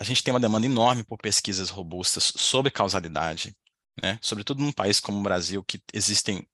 [0.00, 3.56] A gente tem uma demanda enorme por pesquisas robustas sobre causalidade,
[4.02, 4.18] né?
[4.20, 6.44] sobretudo num país como o Brasil, que existem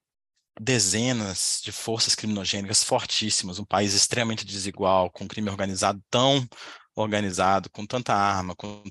[0.61, 6.47] dezenas de forças criminogênicas fortíssimas, um país extremamente desigual, com crime organizado tão
[6.95, 8.83] organizado, com tanta arma, com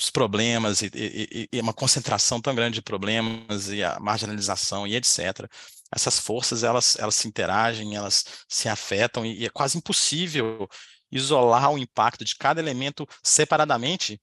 [0.00, 4.96] tantos problemas e, e, e, uma concentração tão grande de problemas e a marginalização e
[4.96, 5.46] etc.
[5.92, 10.66] Essas forças elas, elas se interagem, elas se afetam e, e é quase impossível
[11.12, 14.18] isolar o impacto de cada elemento separadamente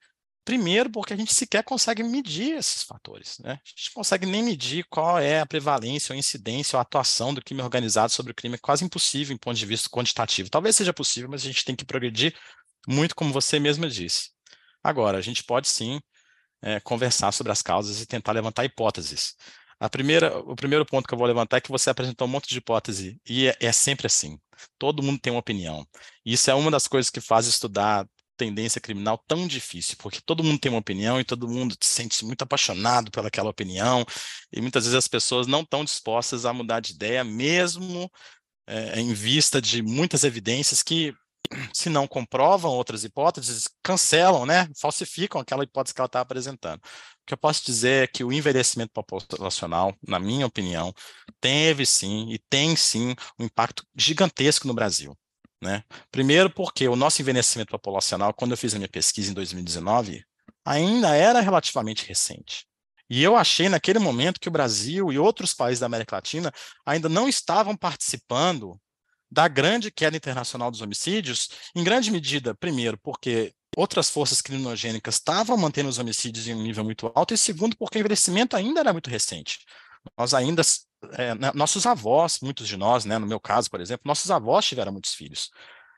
[0.45, 3.37] Primeiro, porque a gente sequer consegue medir esses fatores.
[3.39, 3.59] Né?
[3.61, 7.61] A gente consegue nem medir qual é a prevalência, ou incidência, ou atuação do crime
[7.61, 8.55] organizado sobre o crime.
[8.55, 10.49] É quase impossível em ponto de vista quantitativo.
[10.49, 12.33] Talvez seja possível, mas a gente tem que progredir
[12.87, 14.36] muito, como você mesma disse.
[14.83, 15.99] Agora, a gente pode sim
[16.61, 19.35] é, conversar sobre as causas e tentar levantar hipóteses.
[19.79, 22.49] A primeira, o primeiro ponto que eu vou levantar é que você apresentou um monte
[22.49, 24.39] de hipótese, e é, é sempre assim.
[24.79, 25.85] Todo mundo tem uma opinião.
[26.25, 30.59] Isso é uma das coisas que faz estudar tendência criminal tão difícil, porque todo mundo
[30.59, 34.05] tem uma opinião e todo mundo se sente muito apaixonado pelaquela opinião,
[34.51, 38.09] e muitas vezes as pessoas não estão dispostas a mudar de ideia, mesmo
[38.67, 41.13] é, em vista de muitas evidências que,
[41.73, 46.79] se não comprovam outras hipóteses, cancelam, né, falsificam aquela hipótese que ela está apresentando.
[46.79, 50.93] O que eu posso dizer é que o envelhecimento populacional, na minha opinião,
[51.39, 55.17] teve sim e tem sim um impacto gigantesco no Brasil.
[55.61, 55.83] Né?
[56.11, 60.23] Primeiro porque o nosso envelhecimento populacional, quando eu fiz a minha pesquisa em 2019,
[60.63, 62.65] ainda era relativamente recente.
[63.09, 66.51] E eu achei naquele momento que o Brasil e outros países da América Latina
[66.85, 68.79] ainda não estavam participando
[69.29, 75.57] da grande queda internacional dos homicídios, em grande medida, primeiro, porque outras forças criminogênicas estavam
[75.57, 78.93] mantendo os homicídios em um nível muito alto, e segundo, porque o envelhecimento ainda era
[78.93, 79.59] muito recente.
[80.17, 80.63] Nós ainda
[81.13, 84.65] é, né, nossos avós, muitos de nós, né, no meu caso, por exemplo, nossos avós
[84.65, 85.49] tiveram muitos filhos.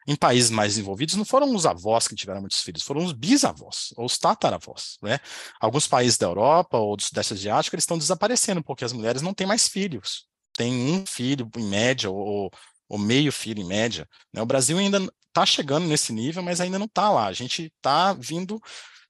[0.07, 3.93] Em países mais desenvolvidos, não foram os avós que tiveram muitos filhos, foram os bisavós,
[3.95, 4.97] ou os tataravós.
[5.01, 5.19] Né?
[5.59, 9.33] Alguns países da Europa ou do Sudeste Asiático, eles estão desaparecendo, porque as mulheres não
[9.33, 10.25] têm mais filhos.
[10.53, 12.51] Tem um filho, em média, ou,
[12.89, 14.07] ou meio filho, em média.
[14.33, 14.41] Né?
[14.41, 14.97] O Brasil ainda
[15.27, 17.27] está chegando nesse nível, mas ainda não está lá.
[17.27, 18.59] A gente está vindo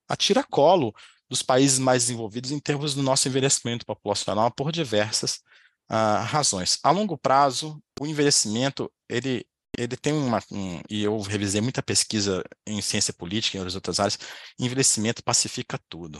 [0.08, 0.94] a tiracolo
[1.30, 5.42] dos países mais desenvolvidos em termos do nosso envelhecimento populacional por diversas
[5.89, 6.80] uh, razões.
[6.84, 9.46] A longo prazo, o envelhecimento, ele,
[9.78, 14.00] ele tem uma, um, e eu revisei muita pesquisa em ciência política e em outras
[14.00, 14.18] áreas,
[14.60, 16.20] envelhecimento pacifica tudo,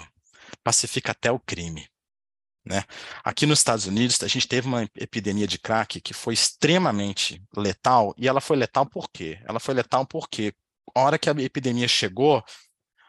[0.64, 1.88] pacifica até o crime.
[2.66, 2.84] Né?
[3.24, 8.14] Aqui nos Estados Unidos, a gente teve uma epidemia de crack que foi extremamente letal,
[8.18, 9.40] e ela foi letal por quê?
[9.46, 10.54] Ela foi letal porque,
[10.94, 12.44] a hora que a epidemia chegou,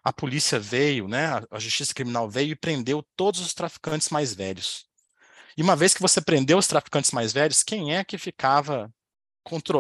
[0.02, 4.86] a polícia veio, né, a justiça criminal veio e prendeu todos os traficantes mais velhos.
[5.56, 8.90] E uma vez que você prendeu os traficantes mais velhos, quem é que ficava,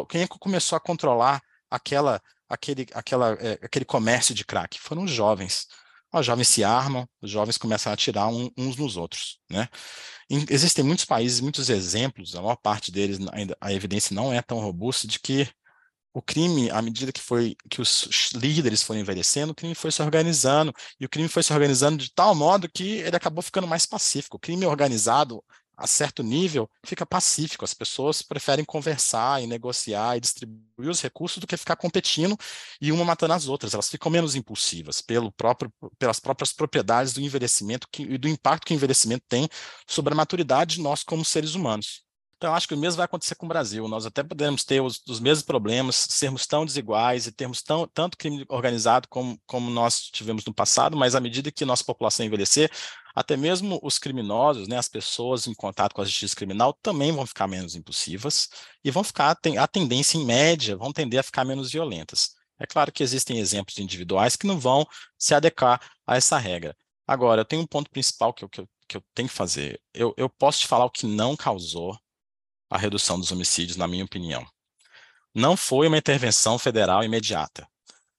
[0.08, 4.78] quem é que começou a controlar aquela, aquele, aquela, é, aquele comércio de crack?
[4.78, 5.68] Foram os jovens.
[6.12, 9.68] Os jovens se armam, os jovens começam a atirar uns nos outros, né?
[10.28, 14.58] Existem muitos países, muitos exemplos, a maior parte deles ainda a evidência não é tão
[14.58, 15.48] robusta de que
[16.12, 20.02] o crime, à medida que foi que os líderes foram envelhecendo, o crime foi se
[20.02, 23.86] organizando e o crime foi se organizando de tal modo que ele acabou ficando mais
[23.86, 24.36] pacífico.
[24.36, 25.42] O crime organizado
[25.80, 27.64] a certo nível, fica pacífico.
[27.64, 32.36] As pessoas preferem conversar e negociar e distribuir os recursos do que ficar competindo
[32.80, 33.72] e uma matando as outras.
[33.72, 38.66] Elas ficam menos impulsivas pelo próprio, pelas próprias propriedades do envelhecimento que, e do impacto
[38.66, 39.48] que o envelhecimento tem
[39.86, 42.04] sobre a maturidade de nós como seres humanos.
[42.40, 43.86] Então, acho que o mesmo vai acontecer com o Brasil.
[43.86, 48.16] Nós até podemos ter os, os mesmos problemas, sermos tão desiguais e termos tão, tanto
[48.16, 52.70] crime organizado como, como nós tivemos no passado, mas à medida que nossa população envelhecer,
[53.14, 57.26] até mesmo os criminosos, né, as pessoas em contato com a justiça criminal também vão
[57.26, 58.48] ficar menos impulsivas
[58.82, 62.30] e vão ficar, a tendência em média, vão tender a ficar menos violentas.
[62.58, 64.86] É claro que existem exemplos individuais que não vão
[65.18, 66.74] se adequar a essa regra.
[67.06, 69.78] Agora, eu tenho um ponto principal que eu, que eu, que eu tenho que fazer.
[69.92, 71.98] Eu, eu posso te falar o que não causou
[72.70, 74.46] a redução dos homicídios, na minha opinião.
[75.34, 77.68] Não foi uma intervenção federal imediata.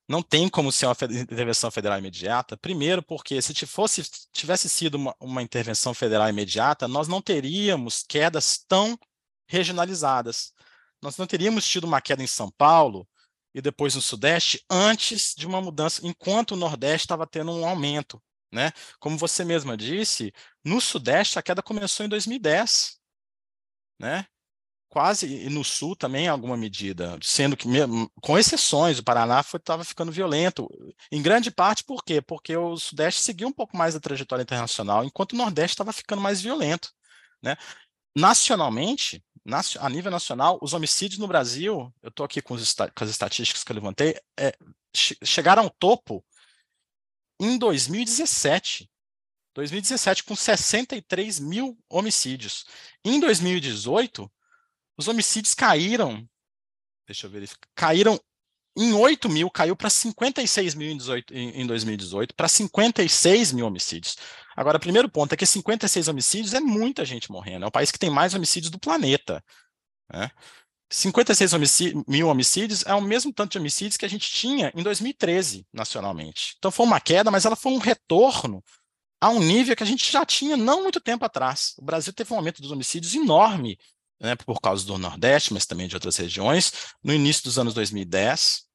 [0.07, 5.15] Não tem como ser uma intervenção federal imediata, primeiro porque se fosse, tivesse sido uma,
[5.21, 8.99] uma intervenção federal imediata, nós não teríamos quedas tão
[9.47, 10.53] regionalizadas.
[11.01, 13.07] Nós não teríamos tido uma queda em São Paulo
[13.53, 18.21] e depois no Sudeste antes de uma mudança, enquanto o Nordeste estava tendo um aumento.
[18.51, 18.71] Né?
[18.99, 20.33] Como você mesma disse,
[20.63, 22.99] no Sudeste a queda começou em 2010.
[23.97, 24.25] Né?
[24.91, 27.65] Quase, no sul também em alguma medida, sendo que,
[28.21, 30.67] com exceções, o Paraná estava ficando violento,
[31.09, 32.21] em grande parte por quê?
[32.21, 36.21] Porque o Sudeste seguiu um pouco mais a trajetória internacional, enquanto o Nordeste estava ficando
[36.21, 36.91] mais violento.
[37.41, 37.55] Né?
[38.13, 39.23] Nacionalmente,
[39.79, 43.71] a nível nacional, os homicídios no Brasil, eu estou aqui com, com, as estatísticas que
[43.71, 44.53] eu levantei, é,
[45.23, 46.21] chegaram ao topo
[47.39, 48.91] em 2017.
[49.55, 52.65] 2017, com 63 mil homicídios.
[53.05, 54.29] Em 2018,
[54.97, 56.27] Os homicídios caíram,
[57.07, 58.19] deixa eu verificar, caíram
[58.77, 64.15] em 8 mil, caiu para 56 mil em, 18, em 2018, para 56 mil homicídios.
[64.55, 67.65] Agora, o primeiro ponto é que 56 homicídios é muita gente morrendo.
[67.65, 69.43] É o país que tem mais homicídios do planeta.
[70.11, 70.31] Né?
[70.89, 74.83] 56 homicídios, mil homicídios é o mesmo tanto de homicídios que a gente tinha em
[74.83, 76.55] 2013, nacionalmente.
[76.57, 78.63] Então, foi uma queda, mas ela foi um retorno
[79.19, 81.75] a um nível que a gente já tinha não muito tempo atrás.
[81.77, 83.77] O Brasil teve um aumento dos homicídios enorme,
[84.21, 86.71] né, por causa do Nordeste, mas também de outras regiões,
[87.03, 88.67] no início dos anos 2010,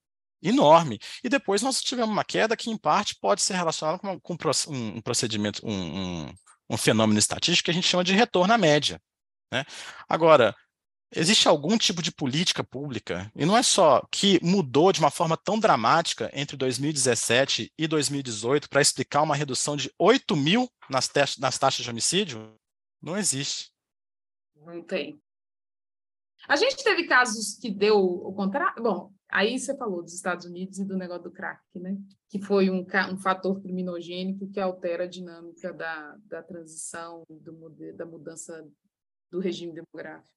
[0.43, 0.99] enorme.
[1.23, 4.37] E depois nós tivemos uma queda que, em parte, pode ser relacionada com, com
[4.69, 6.35] um procedimento, um, um,
[6.71, 9.01] um, fenômeno estatístico que a gente chama de retorno à média.
[9.53, 9.65] Né?
[10.09, 10.55] Agora,
[11.15, 15.37] existe algum tipo de política pública, e não é só que mudou de uma forma
[15.37, 21.57] tão dramática entre 2017 e 2018 para explicar uma redução de 8 mil nas, nas
[21.57, 22.53] taxas de homicídio?
[23.01, 23.71] Não existe.
[24.57, 25.21] Não tem.
[26.49, 28.83] A gente teve casos que deu o contrário.
[28.83, 31.97] Bom, Aí você falou dos Estados Unidos e do negócio do crack, né?
[32.29, 38.07] Que foi um, um fator criminogênico que altera a dinâmica da, da transição, do, da
[38.07, 38.67] mudança
[39.31, 40.33] do regime demográfico.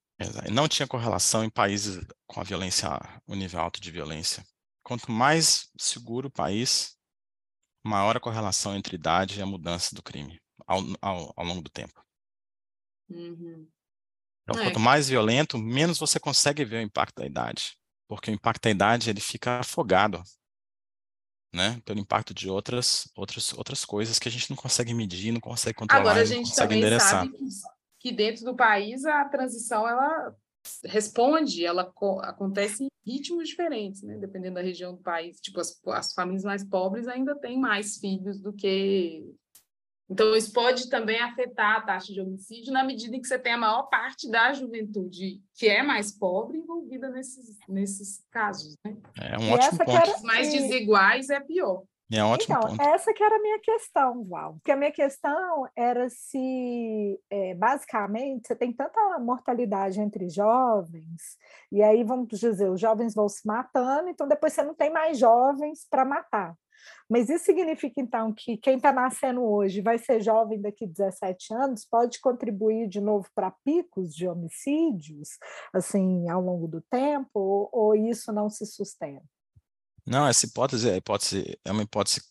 [0.52, 2.88] Não tinha correlação em países com a violência,
[3.26, 4.44] o nível alto de violência.
[4.82, 6.96] Quanto mais seguro o país,
[7.82, 11.70] maior a correlação entre idade e a mudança do crime ao, ao, ao longo do
[11.70, 12.04] tempo.
[13.08, 13.66] Uhum.
[14.50, 18.64] Então, quanto mais violento, menos você consegue ver o impacto da idade porque o impacto
[18.64, 20.20] da idade ele fica afogado,
[21.54, 25.40] né, pelo impacto de outras, outras, outras coisas que a gente não consegue medir, não
[25.40, 27.24] consegue controlar, Agora, a gente não consegue endereçar.
[27.24, 27.38] sabe
[28.00, 30.34] que dentro do país a transição ela
[30.86, 34.18] responde, ela acontece em ritmos diferentes, né?
[34.18, 35.38] Dependendo da região do país.
[35.40, 39.22] Tipo, as, as famílias mais pobres ainda têm mais filhos do que
[40.10, 43.52] então, isso pode também afetar a taxa de homicídio na medida em que você tem
[43.52, 48.76] a maior parte da juventude que é mais pobre envolvida nesses, nesses casos.
[48.84, 48.96] Né?
[49.20, 49.90] É um e ótimo ponto.
[49.90, 50.18] Era...
[50.22, 51.84] mais desiguais é pior.
[52.12, 52.82] É um ótimo então, ponto.
[52.82, 54.54] essa que era a minha questão, Val.
[54.54, 61.38] Porque a minha questão era se, é, basicamente, você tem tanta mortalidade entre jovens,
[61.70, 65.18] e aí, vamos dizer, os jovens vão se matando, então depois você não tem mais
[65.18, 66.56] jovens para matar.
[67.08, 71.54] Mas isso significa, então, que quem está nascendo hoje vai ser jovem daqui a 17
[71.54, 75.30] anos, pode contribuir de novo para picos de homicídios,
[75.72, 79.24] assim, ao longo do tempo, ou, ou isso não se sustenta?
[80.06, 82.22] Não, essa hipótese, é, hipótese é uma hipótese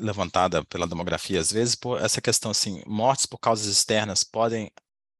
[0.00, 4.70] levantada pela demografia, às vezes, por essa questão assim, mortes por causas externas podem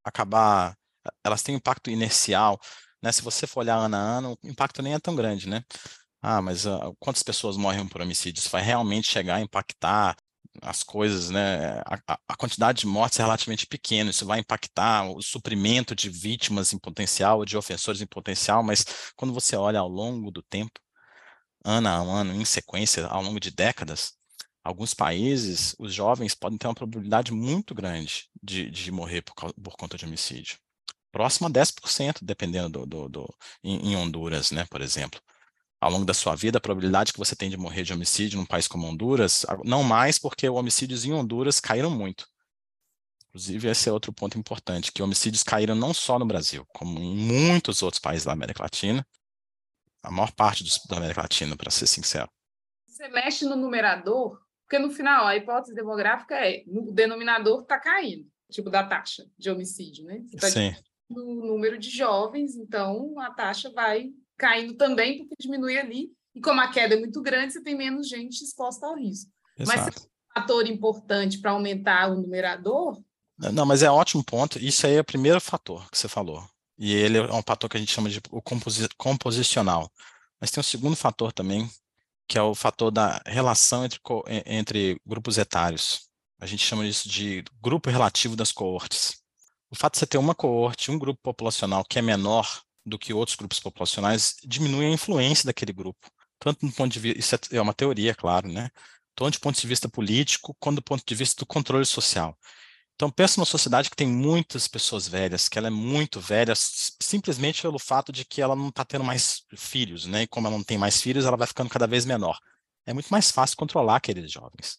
[0.05, 0.77] acabar,
[1.25, 2.59] elas têm impacto inercial,
[3.03, 3.13] né?
[3.13, 5.63] Se você for olhar ano a ano, o impacto nem é tão grande, né?
[6.29, 8.41] Ah, mas uh, quantas pessoas morrem por homicídio?
[8.41, 10.17] Isso vai realmente chegar a impactar
[10.61, 11.81] as coisas, né?
[11.87, 16.73] A, a, quantidade de mortes é relativamente pequena, isso vai impactar o suprimento de vítimas
[16.73, 18.85] em potencial, de ofensores em potencial, mas
[19.15, 20.81] quando você olha ao longo do tempo,
[21.65, 24.15] ano a ano, em sequência, ao longo de décadas,
[24.65, 29.77] alguns países, os jovens podem ter uma probabilidade muito grande de, de morrer por, por
[29.77, 30.59] conta de homicídio.
[31.13, 35.21] Próximo a 10%, dependendo do, do, do em, em Honduras, né, por exemplo
[35.87, 38.45] ao longo da sua vida, a probabilidade que você tem de morrer de homicídio num
[38.45, 42.27] país como Honduras, não mais porque homicídios em Honduras caíram muito.
[43.29, 47.17] Inclusive, esse é outro ponto importante, que homicídios caíram não só no Brasil, como em
[47.17, 49.07] muitos outros países da América Latina,
[50.03, 52.29] a maior parte dos, da América Latina, para ser sincero.
[52.85, 58.27] Você mexe no numerador, porque no final a hipótese demográfica é o denominador está caindo,
[58.51, 60.21] tipo da taxa de homicídio, né?
[60.27, 60.75] Você tá Sim.
[61.09, 66.11] no número de jovens, então a taxa vai caindo também, porque diminui ali.
[66.35, 69.31] E como a queda é muito grande, você tem menos gente exposta ao risco.
[69.59, 69.79] Exato.
[69.79, 73.01] Mas se é um fator importante para aumentar o numerador.
[73.39, 74.59] Não, mas é um ótimo ponto.
[74.59, 76.47] Isso aí é o primeiro fator que você falou.
[76.79, 79.91] E ele é um fator que a gente chama de o composi composicional.
[80.41, 81.71] Mas tem um segundo fator também,
[82.29, 84.01] que é o fator da relação entre,
[84.45, 86.11] entre grupos etários.
[86.39, 89.23] A gente chama isso de grupo relativo das coortes.
[89.71, 93.13] O fato de você ter uma coorte, um grupo populacional que é menor do que
[93.13, 96.09] outros grupos populacionais diminui a influência daquele grupo.
[96.39, 98.71] Tanto do ponto de vista, isso é, é uma teoria, claro, né?
[99.15, 102.39] Tanto do ponto de vista político, quanto do ponto de vista do controle social.
[102.95, 107.61] Então, pensa numa sociedade que tem muitas pessoas velhas, que ela é muito velha simplesmente
[107.61, 110.23] pelo fato de que ela não está tendo mais filhos, né?
[110.23, 112.39] E como ela não tem mais filhos, ela vai ficando cada vez menor.
[112.87, 114.79] É muito mais fácil controlar aqueles jovens.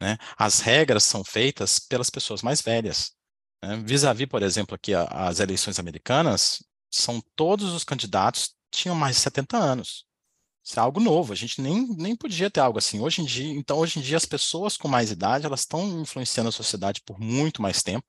[0.00, 0.18] Né?
[0.36, 3.12] As regras são feitas pelas pessoas mais velhas.
[3.62, 3.76] Né?
[3.86, 9.56] Vis-à-vis, por exemplo, aqui as eleições americanas, são todos os candidatos tinham mais de 70
[9.56, 10.04] anos.
[10.62, 13.00] Isso é algo novo, a gente nem, nem podia ter algo assim.
[13.00, 16.48] Hoje em dia, então, hoje em dia, as pessoas com mais idade, elas estão influenciando
[16.48, 18.06] a sociedade por muito mais tempo.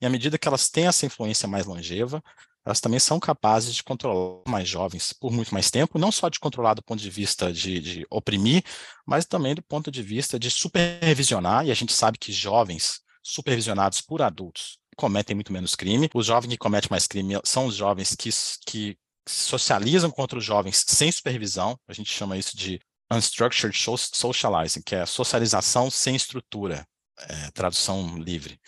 [0.00, 2.22] E à medida que elas têm essa influência mais longeva,
[2.64, 6.38] elas também são capazes de controlar mais jovens por muito mais tempo, não só de
[6.38, 8.64] controlar do ponto de vista de, de oprimir,
[9.06, 14.00] mas também do ponto de vista de supervisionar, e a gente sabe que jovens supervisionados
[14.00, 16.10] por adultos cometem muito menos crime.
[16.14, 18.28] Os jovens que cometem mais crime são os jovens que,
[18.66, 22.78] que socializam com outros jovens sem supervisão, a gente chama isso de
[23.10, 23.76] unstructured
[24.12, 26.86] socializing, que é socialização sem estrutura,
[27.18, 28.60] é, tradução livre.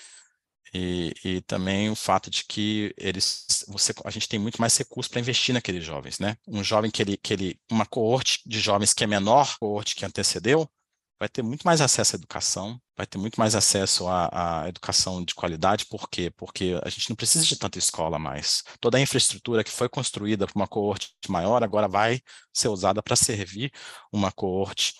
[0.74, 5.10] E, e, também o fato de que eles, você, a gente tem muito mais recursos
[5.10, 6.34] para investir naqueles jovens, né?
[6.48, 10.06] Um jovem que ele, que ele, uma coorte de jovens que é menor coorte que
[10.06, 10.66] antecedeu,
[11.22, 15.24] vai ter muito mais acesso à educação, vai ter muito mais acesso à, à, educação
[15.24, 15.86] de qualidade.
[15.86, 16.32] Por quê?
[16.36, 18.64] Porque a gente não precisa de tanta escola mais.
[18.80, 22.20] Toda a infraestrutura que foi construída para uma coorte maior agora vai
[22.52, 23.70] ser usada para servir
[24.12, 24.94] uma coorte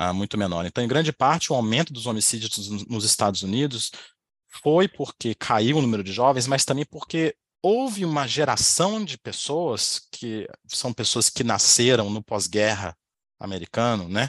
[0.00, 0.66] uh, muito menor.
[0.66, 3.92] Então, em grande parte, o aumento dos homicídios nos Estados Unidos
[4.60, 10.00] foi porque caiu o número de jovens, mas também porque houve uma geração de pessoas
[10.10, 12.98] que são pessoas que nasceram no pós-guerra
[13.38, 14.28] americano, né?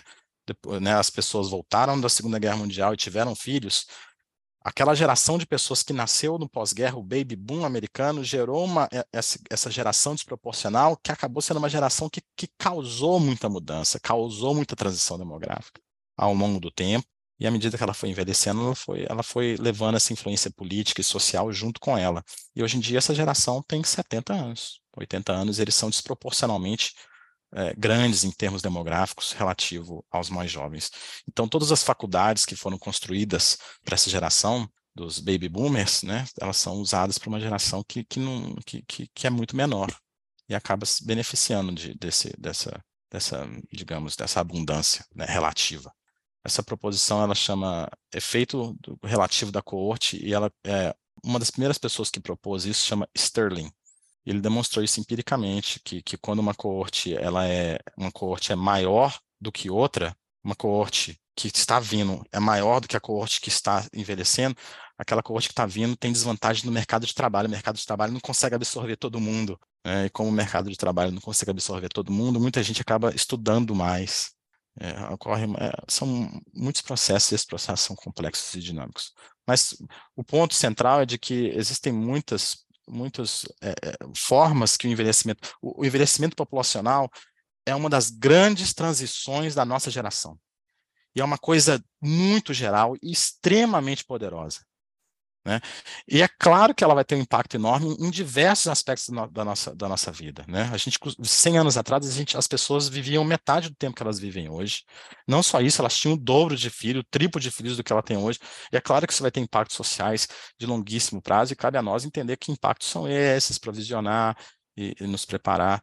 [0.82, 0.94] Né?
[0.94, 3.86] As pessoas voltaram da Segunda Guerra Mundial e tiveram filhos.
[4.62, 9.40] Aquela geração de pessoas que nasceu no pós-guerra, o baby boom americano, gerou uma, essa,
[9.50, 14.76] essa geração desproporcional que acabou sendo uma geração que, que causou muita mudança, causou muita
[14.76, 15.82] transição demográfica
[16.18, 17.08] ao longo do tempo.
[17.40, 21.00] E à medida que ela foi envelhecendo, ela foi, ela foi levando essa influência política
[21.00, 22.22] e social junto com ela.
[22.54, 26.94] E hoje em dia essa geração tem 70 anos, 80 anos, eles são desproporcionalmente
[27.54, 30.92] é, grandes em termos demográficos relativo aos mais jovens.
[31.28, 36.58] Então todas as faculdades que foram construídas para essa geração dos baby boomers, né, elas
[36.58, 38.84] são usadas para uma geração que, que, não, que,
[39.14, 39.88] que, é muito menor
[40.48, 45.94] e acaba se beneficiando de, desse, dessa, dessa, digamos, dessa abundância né, relativa.
[46.44, 50.94] Essa proposição ela chama efeito relativo da coorte e ela é
[51.24, 53.72] uma das primeiras pessoas que propôs isso chama Sterling.
[54.26, 59.20] Ele demonstrou isso empiricamente que, que quando uma coorte ela é uma coorte é maior
[59.40, 63.50] do que outra, uma coorte que está vindo é maior do que a coorte que
[63.50, 64.56] está envelhecendo,
[65.00, 67.48] aquela coorte que está vindo tem desvantagem no mercado de trabalho.
[67.48, 69.58] O mercado de trabalho não consegue absorver todo mundo.
[69.86, 70.08] Né?
[70.08, 73.74] E como o mercado de trabalho não consegue absorver todo mundo, muita gente acaba estudando
[73.74, 74.32] mais.
[74.78, 79.14] É, ocorre, é, são muitos processos, e esses processos são complexos e dinâmicos.
[79.48, 79.76] Mas
[80.16, 83.74] o ponto central é de que existem muitas, muitas é,
[84.16, 87.10] formas que o envelhecimento, o, o envelhecimento populacional
[87.66, 90.40] é uma das grandes transições da nossa geração.
[91.16, 94.62] E é uma coisa muito geral e extremamente poderosa.
[95.46, 95.62] Né?
[96.08, 99.76] E é claro que ela vai ter um impacto enorme em diversos aspectos da nossa,
[99.76, 100.44] da nossa vida.
[100.48, 100.70] Né?
[100.74, 104.20] A gente, 100 anos atrás, a gente, as pessoas viviam metade do tempo que elas
[104.20, 104.84] vivem hoje.
[105.28, 107.92] Não só isso, elas tinham o dobro de filho, o triplo de filhos do que
[107.92, 108.40] ela tem hoje.
[108.72, 110.28] E é claro que isso vai ter impactos sociais
[110.60, 114.38] de longuíssimo prazo, e cabe a nós entender que impactos são esses, provisionar
[114.76, 115.82] e, e nos preparar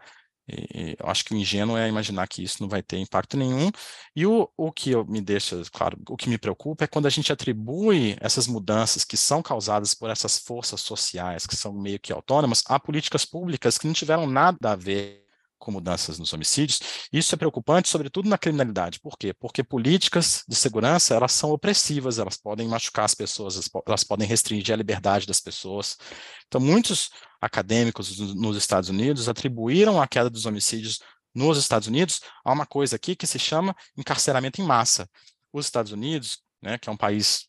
[0.48, 3.70] e, eu acho que o ingênuo é imaginar que isso não vai ter impacto nenhum.
[4.14, 7.32] E o, o que me deixa, claro, o que me preocupa é quando a gente
[7.32, 12.62] atribui essas mudanças que são causadas por essas forças sociais, que são meio que autônomas,
[12.66, 15.25] a políticas públicas que não tiveram nada a ver
[15.58, 16.80] com mudanças nos homicídios.
[17.12, 19.00] Isso é preocupante, sobretudo na criminalidade.
[19.00, 19.32] Por quê?
[19.34, 24.74] Porque políticas de segurança, elas são opressivas, elas podem machucar as pessoas, elas podem restringir
[24.74, 25.96] a liberdade das pessoas.
[26.46, 31.00] Então, muitos acadêmicos nos Estados Unidos atribuíram a queda dos homicídios
[31.34, 35.08] nos Estados Unidos a uma coisa aqui que se chama encarceramento em massa.
[35.52, 37.46] Os Estados Unidos, né, que é um país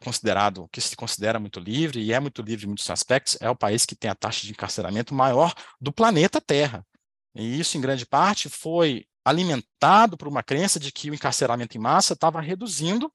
[0.00, 3.56] considerado, que se considera muito livre e é muito livre em muitos aspectos, é o
[3.56, 6.84] país que tem a taxa de encarceramento maior do planeta Terra.
[7.34, 11.80] E isso, em grande parte, foi alimentado por uma crença de que o encarceramento em
[11.80, 13.12] massa estava reduzindo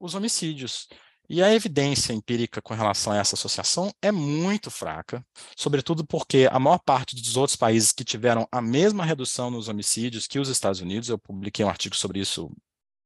[0.00, 0.88] os homicídios.
[1.30, 5.22] E a evidência empírica com relação a essa associação é muito fraca,
[5.54, 10.26] sobretudo porque a maior parte dos outros países que tiveram a mesma redução nos homicídios
[10.26, 12.50] que os Estados Unidos, eu publiquei um artigo sobre isso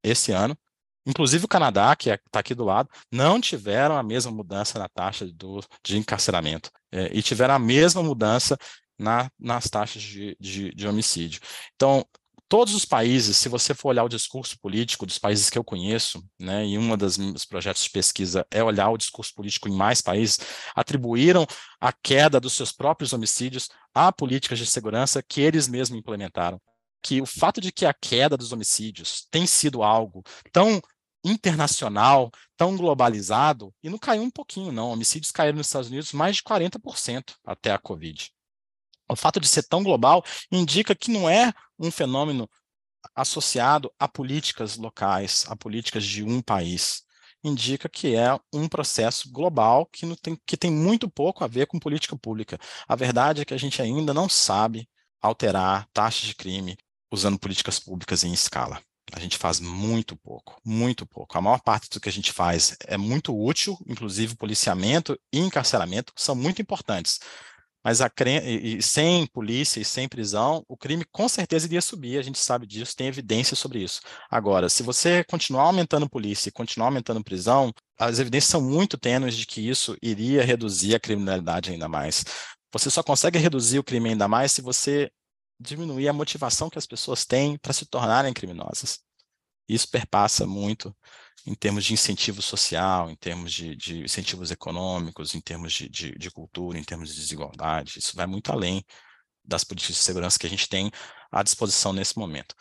[0.04, 0.56] esse ano,
[1.04, 4.88] inclusive o Canadá, que está é, aqui do lado, não tiveram a mesma mudança na
[4.88, 8.56] taxa do, de encarceramento, é, e tiveram a mesma mudança
[8.98, 11.40] na, nas taxas de, de, de homicídio.
[11.74, 12.06] Então,
[12.52, 16.22] todos os países, se você for olhar o discurso político dos países que eu conheço,
[16.38, 20.38] né, e um dos projetos de pesquisa é olhar o discurso político em mais países,
[20.76, 21.46] atribuíram
[21.80, 26.60] a queda dos seus próprios homicídios a políticas de segurança que eles mesmos implementaram.
[27.02, 30.22] Que o fato de que a queda dos homicídios tem sido algo
[30.52, 30.78] tão
[31.24, 34.90] internacional, tão globalizado, e não caiu um pouquinho, não.
[34.90, 38.30] Homicídios caíram nos Estados Unidos mais de 40% até a Covid
[39.12, 42.48] o fato de ser tão global indica que não é um fenômeno
[43.14, 47.02] associado a políticas locais, a políticas de um país.
[47.44, 51.78] indica que é um processo global que, tem, que tem muito pouco a ver com
[51.78, 52.56] política pública.
[52.86, 54.88] A verdade é que a gente ainda não sabe
[55.20, 56.76] alterar taxas de crime
[57.10, 58.80] usando políticas públicas em escala.
[59.12, 61.36] A gente faz muito pouco, muito pouco.
[61.36, 66.12] A maior parte do que a gente faz é muito útil, inclusive policiamento e encarceramento
[66.16, 67.20] são muito importantes.
[67.84, 68.10] Mas a,
[68.44, 72.66] e sem polícia e sem prisão, o crime com certeza iria subir, a gente sabe
[72.66, 74.00] disso, tem evidência sobre isso.
[74.30, 79.36] Agora, se você continuar aumentando polícia e continuar aumentando prisão, as evidências são muito tênues
[79.36, 82.24] de que isso iria reduzir a criminalidade ainda mais.
[82.72, 85.10] Você só consegue reduzir o crime ainda mais se você
[85.60, 89.00] diminuir a motivação que as pessoas têm para se tornarem criminosas.
[89.68, 90.94] Isso perpassa muito
[91.46, 96.12] em termos de incentivo social, em termos de, de incentivos econômicos, em termos de, de,
[96.12, 97.98] de, cultura, em termos de desigualdade.
[97.98, 98.84] Isso vai muito além
[99.44, 100.90] das políticas de segurança que a gente tem
[101.30, 102.54] à disposição nesse momento.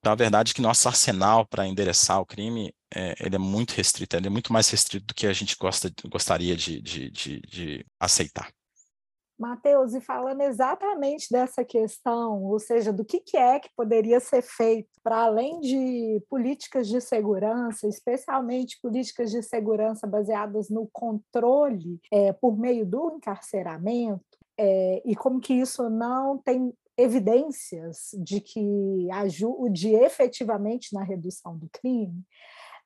[0.00, 3.72] Então, a verdade é que nosso arsenal para endereçar o crime é, ele é muito
[3.72, 8.50] restrito, ele é muito mais restrito do que a gente gosta, gostaria de, aceitar.
[9.40, 14.90] Mateus, e falando exatamente dessa questão, ou seja, do que, é que poderia ser feito
[15.02, 22.58] para além de políticas de segurança, especialmente políticas de segurança baseadas no controle é, por
[22.58, 24.20] meio do encarceramento,
[24.58, 31.66] é, e como que isso não tem evidências de que ajude efetivamente na redução do
[31.72, 32.22] crime.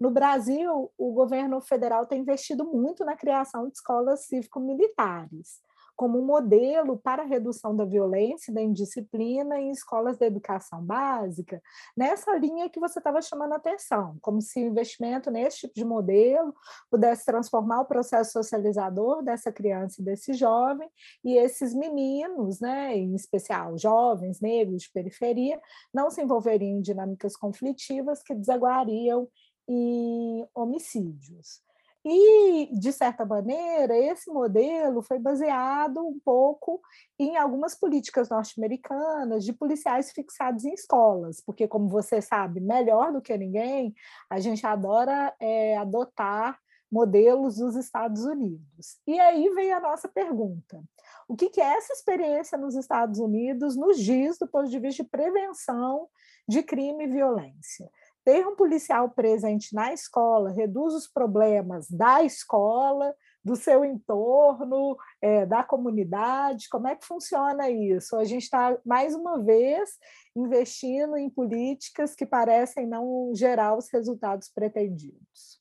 [0.00, 5.63] No Brasil, o governo federal tem investido muito na criação de escolas cívico-militares
[5.97, 11.62] como modelo para a redução da violência e da indisciplina em escolas de educação básica,
[11.97, 15.84] nessa linha que você estava chamando a atenção, como se o investimento nesse tipo de
[15.84, 16.55] modelo
[16.90, 20.88] pudesse transformar o processo socializador dessa criança e desse jovem,
[21.24, 25.61] e esses meninos, né, em especial jovens, negros de periferia,
[25.92, 29.28] não se envolveriam em dinâmicas conflitivas que desaguariam
[29.68, 31.62] em homicídios.
[32.07, 36.80] E, de certa maneira, esse modelo foi baseado um pouco
[37.18, 43.22] em algumas políticas norte-americanas de policiais fixados em escolas, porque, como você sabe melhor do
[43.22, 43.94] que ninguém,
[44.28, 46.59] a gente adora é, adotar
[46.94, 48.98] modelos dos Estados Unidos.
[49.07, 50.80] E aí vem a nossa pergunta:
[51.26, 55.09] o que, que essa experiência nos Estados Unidos nos diz do ponto de vista de
[55.09, 56.07] prevenção
[56.46, 57.90] de crime e violência?
[58.24, 63.14] Ter um policial presente na escola reduz os problemas da escola,
[63.44, 66.68] do seu entorno, é, da comunidade?
[66.70, 68.16] Como é que funciona isso?
[68.16, 69.90] A gente está, mais uma vez,
[70.34, 75.60] investindo em políticas que parecem não gerar os resultados pretendidos.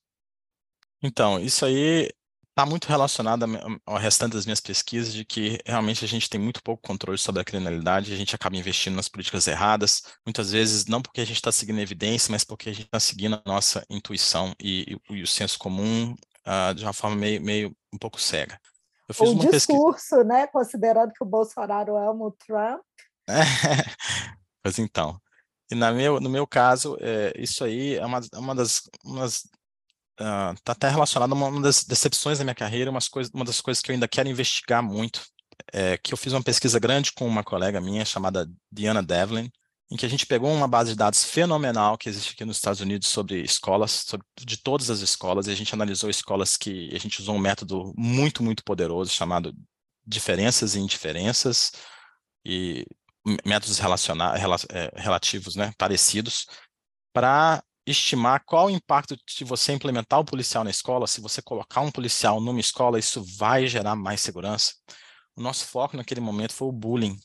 [1.03, 2.09] Então, isso aí
[2.53, 3.45] está muito relacionado
[3.83, 7.41] ao restante das minhas pesquisas de que realmente a gente tem muito pouco controle sobre
[7.41, 11.37] a criminalidade, a gente acaba investindo nas políticas erradas, muitas vezes não porque a gente
[11.37, 15.23] está seguindo evidência, mas porque a gente está seguindo a nossa intuição e, e, e
[15.23, 18.59] o senso comum uh, de uma forma meio, meio um pouco cega.
[19.09, 20.23] Eu fiz o uma discurso, pesquisa...
[20.23, 22.81] né, considerando que o Bolsonaro ama o Trump.
[24.61, 25.19] pois então.
[25.71, 29.62] E na meu, no meu caso, é, isso aí é uma, uma das umas está
[30.19, 33.81] uh, até relacionado a uma das decepções da minha carreira, umas coisas, uma das coisas
[33.81, 35.21] que eu ainda quero investigar muito,
[35.71, 39.51] é que eu fiz uma pesquisa grande com uma colega minha chamada Diana Devlin,
[39.91, 42.81] em que a gente pegou uma base de dados fenomenal que existe aqui nos Estados
[42.81, 46.99] Unidos sobre escolas, sobre, de todas as escolas, e a gente analisou escolas que a
[46.99, 49.53] gente usou um método muito, muito poderoso chamado
[50.05, 51.71] diferenças e indiferenças,
[52.45, 52.85] e
[53.45, 54.33] métodos relaciona,
[54.71, 56.47] é, relativos, né, parecidos,
[57.13, 61.81] para estimar qual o impacto de você implementar o policial na escola, se você colocar
[61.81, 64.73] um policial numa escola, isso vai gerar mais segurança.
[65.35, 67.19] O nosso foco naquele momento foi o bullying.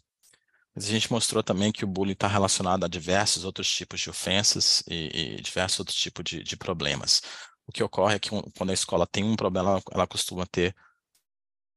[0.74, 4.10] Mas a gente mostrou também que o bullying está relacionado a diversos outros tipos de
[4.10, 7.20] ofensas e, e diversos outros tipos de, de, problemas.
[7.66, 10.46] O que ocorre é que um, quando a escola tem um problema, ela, ela costuma
[10.46, 10.74] ter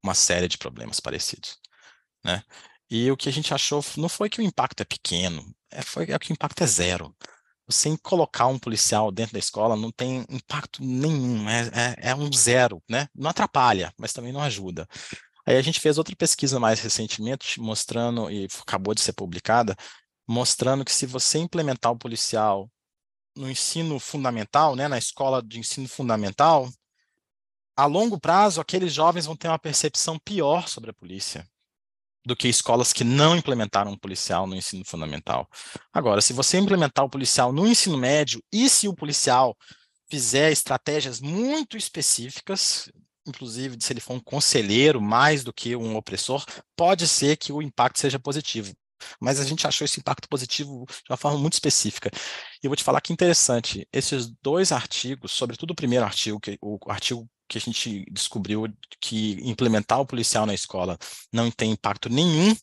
[0.02, 1.58] uma série de problemas parecidos.
[2.24, 2.42] Né?
[2.90, 6.10] E o que a gente achou não foi que o impacto é pequeno, é, foi
[6.10, 7.14] é que o impacto é zero
[7.70, 12.32] sem colocar um policial dentro da escola não tem impacto nenhum, é, é, é, um
[12.32, 13.08] zero, né?
[13.14, 14.86] Não atrapalha, mas também não ajuda.
[15.46, 19.76] Aí a gente fez outra pesquisa mais recentemente, mostrando, e acabou de ser publicada,
[20.28, 22.70] mostrando que se você implementar o policial
[23.36, 26.68] no ensino fundamental, né, na escola de ensino fundamental,
[27.76, 31.46] a longo prazo, aqueles jovens vão ter uma percepção pior sobre a polícia
[32.24, 35.48] do que escolas que não implementaram um policial no ensino fundamental.
[35.92, 39.56] Agora, se você implementar o policial no ensino médio e se o policial
[40.08, 42.90] fizer estratégias muito específicas,
[43.26, 46.44] inclusive se ele for um conselheiro mais do que um opressor,
[46.76, 48.72] pode ser que o impacto seja positivo.
[49.20, 52.10] Mas a gente achou esse impacto positivo de uma forma muito específica.
[52.62, 56.58] E eu vou te falar que interessante, esses dois artigos, sobretudo o primeiro artigo, que,
[56.60, 58.66] o artigo que a gente descobriu
[59.00, 60.98] que implementar o policial na escola
[61.32, 62.56] não tem impacto nenhum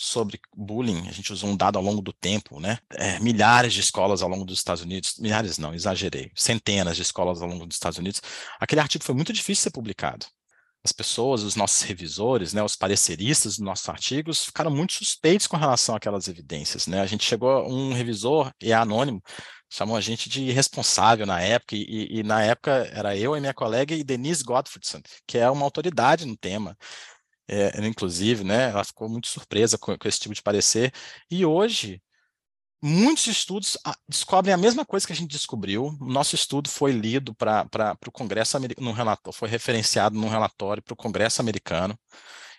[0.00, 2.78] sobre bullying, a gente usou um dado ao longo do tempo, né?
[2.92, 7.42] É, milhares de escolas ao longo dos Estados Unidos, milhares não, exagerei, centenas de escolas
[7.42, 8.22] ao longo dos Estados Unidos.
[8.60, 10.24] Aquele artigo foi muito difícil de ser publicado.
[10.88, 15.56] As pessoas, os nossos revisores, né, os pareceristas dos nossos artigos ficaram muito suspeitos com
[15.58, 17.00] relação àquelas evidências, né?
[17.02, 19.22] A gente chegou, um revisor, e é anônimo,
[19.70, 23.52] chamou a gente de irresponsável na época, e, e, na época era eu e minha
[23.54, 26.76] colega e Denise Gottfriedson, que é uma autoridade no tema
[27.48, 30.92] é, inclusive, né, ela ficou muito surpresa com, com, esse tipo de parecer,
[31.30, 32.00] e hoje
[32.82, 37.34] muitos estudos ah, descobrem a mesma coisa que a gente descobriu, nosso estudo foi lido
[37.34, 41.98] para o Congresso americano, relatório, foi referenciado num relatório para o Congresso americano,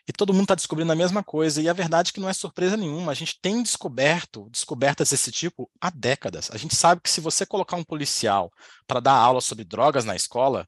[0.07, 2.33] e todo mundo está descobrindo a mesma coisa, e a verdade é que não é
[2.33, 7.09] surpresa nenhuma, a gente tem descoberto, descobertas desse tipo há décadas, a gente sabe que
[7.09, 8.51] se você colocar um policial
[8.87, 10.67] para dar aula sobre drogas na escola,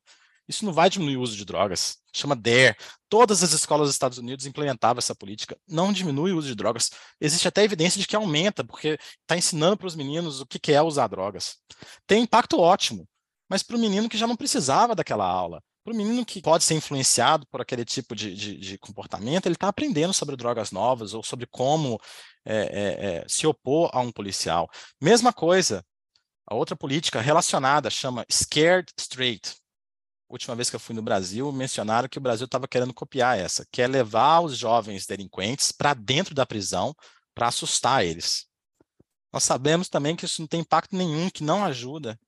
[0.51, 1.97] isso não vai diminuir o uso de drogas.
[2.13, 2.75] Chama DARE.
[3.09, 5.57] Todas as escolas dos Estados Unidos implementavam essa política.
[5.67, 6.91] Não diminui o uso de drogas.
[7.19, 10.81] Existe até evidência de que aumenta, porque está ensinando para os meninos o que é
[10.81, 11.57] usar drogas.
[12.05, 13.07] Tem impacto ótimo,
[13.49, 16.63] mas para o menino que já não precisava daquela aula, para o menino que pode
[16.63, 21.13] ser influenciado por aquele tipo de, de, de comportamento, ele está aprendendo sobre drogas novas
[21.13, 21.99] ou sobre como
[22.45, 24.69] é, é, é, se opor a um policial.
[25.01, 25.83] Mesma coisa,
[26.45, 29.60] a outra política relacionada chama Scared Straight
[30.31, 33.65] última vez que eu fui no Brasil, mencionaram que o Brasil estava querendo copiar essa,
[33.71, 36.95] que é levar os jovens delinquentes para dentro da prisão
[37.33, 38.45] para assustar eles.
[39.31, 42.19] Nós sabemos também que isso não tem impacto nenhum, que não ajuda,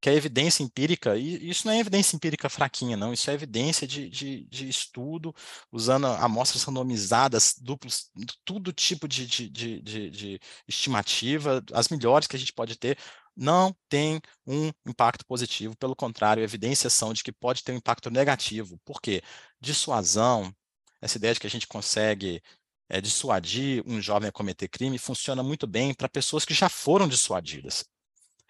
[0.00, 3.86] que é evidência empírica, e isso não é evidência empírica fraquinha, não, isso é evidência
[3.86, 5.34] de, de, de estudo,
[5.72, 8.10] usando amostras randomizadas, duplos,
[8.44, 9.48] todo tipo de, de,
[9.80, 12.98] de, de estimativa, as melhores que a gente pode ter,
[13.36, 18.10] não tem um impacto positivo, pelo contrário, evidências são de que pode ter um impacto
[18.10, 18.78] negativo.
[18.84, 19.22] Por quê?
[19.60, 20.54] Dissuasão,
[21.00, 22.42] essa ideia de que a gente consegue
[22.88, 27.08] é, dissuadir um jovem a cometer crime, funciona muito bem para pessoas que já foram
[27.08, 27.84] dissuadidas.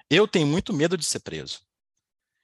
[0.08, 1.65] Eu tenho muito medo de ser preso.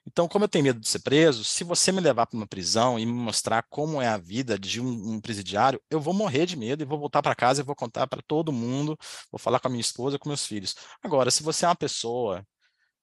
[0.07, 2.99] Então, como eu tenho medo de ser preso, se você me levar para uma prisão
[2.99, 6.57] e me mostrar como é a vida de um, um presidiário, eu vou morrer de
[6.57, 8.99] medo e vou voltar para casa e vou contar para todo mundo,
[9.31, 10.75] vou falar com a minha esposa, com meus filhos.
[11.03, 12.45] Agora, se você é uma pessoa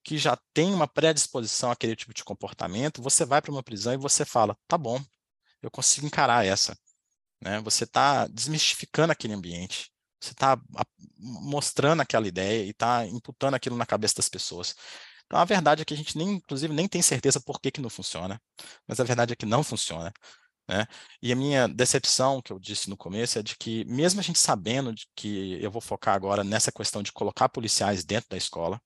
[0.03, 3.97] que já tem uma predisposição àquele tipo de comportamento, você vai para uma prisão e
[3.97, 5.01] você fala, tá bom,
[5.61, 6.77] eu consigo encarar essa.
[7.41, 7.61] Né?
[7.61, 10.59] Você está desmistificando aquele ambiente, você está
[11.17, 14.75] mostrando aquela ideia e está imputando aquilo na cabeça das pessoas.
[15.30, 17.80] Então, a verdade é que a gente, nem, inclusive, nem tem certeza por que, que
[17.82, 18.41] não funciona,
[18.88, 20.11] mas a verdade é que não funciona.
[20.67, 20.88] Né?
[21.21, 24.39] E a minha decepção, que eu disse no começo, é de que, mesmo a gente
[24.39, 28.82] sabendo de que eu vou focar agora nessa questão de colocar policiais dentro da escola,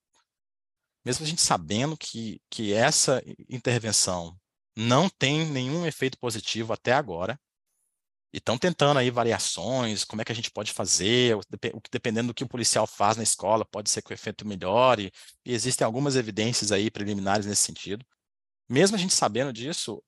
[1.06, 4.38] mesmo a gente sabendo que, que essa intervenção
[4.76, 7.40] não tem nenhum efeito positivo até agora,
[8.34, 11.38] e estão tentando aí variações, como é que a gente pode fazer,
[11.92, 15.12] dependendo do que o policial faz na escola, pode ser que o efeito melhore,
[15.46, 18.04] e existem algumas evidências aí preliminares nesse sentido.
[18.68, 20.04] Mesmo a gente sabendo disso,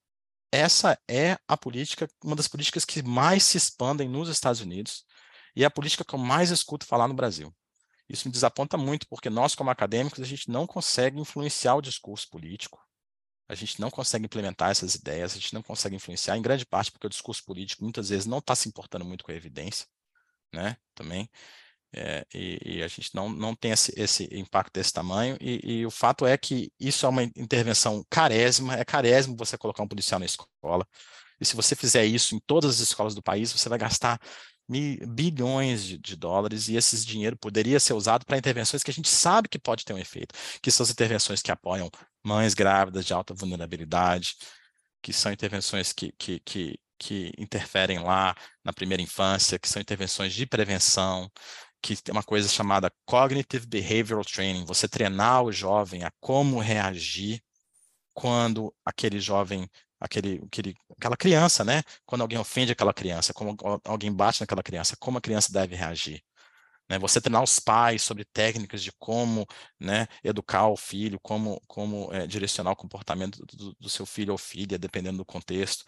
[0.51, 5.05] essa é a política, uma das políticas que mais se expandem nos Estados Unidos,
[5.55, 7.53] e é a política que eu mais escuto falar no Brasil.
[8.09, 12.27] Isso me desaponta muito, porque nós, como acadêmicos, a gente não consegue influenciar o discurso
[12.29, 12.79] político,
[13.47, 16.91] a gente não consegue implementar essas ideias, a gente não consegue influenciar, em grande parte
[16.91, 19.87] porque o discurso político muitas vezes não está se importando muito com a evidência,
[20.53, 21.29] né, também,
[21.93, 25.85] é, e, e, a gente não, não tem esse, esse impacto desse tamanho, e, e,
[25.85, 30.19] o fato é que isso é uma intervenção carésima, é carésimo você colocar um policial
[30.19, 30.85] na escola,
[31.39, 34.19] e se você fizer isso em todas as escolas do país, você vai gastar
[34.67, 39.09] bilhões de, de, dólares e esse dinheiro poderia ser usado para intervenções que a gente
[39.09, 41.89] sabe que pode ter um efeito, que são as intervenções que apoiam
[42.23, 44.35] mães grávidas de alta vulnerabilidade,
[45.01, 50.33] que são intervenções que, que, que, que interferem lá na primeira infância, que são intervenções
[50.33, 51.31] de prevenção,
[51.81, 57.39] que tem uma coisa chamada Cognitive Behavioral Training, você treinar o jovem a como reagir
[58.15, 61.83] quando aquele jovem aquele, aquele, aquela criança, né?
[62.05, 66.23] Quando alguém ofende aquela criança, como alguém bate naquela criança, como a criança deve reagir.
[66.89, 66.99] Né?
[66.99, 69.45] Você treinar os pais sobre técnicas de como
[69.79, 74.37] né, educar o filho, como, como é, direcionar o comportamento do, do, seu filho ou
[74.37, 75.83] filha, dependendo do contexto.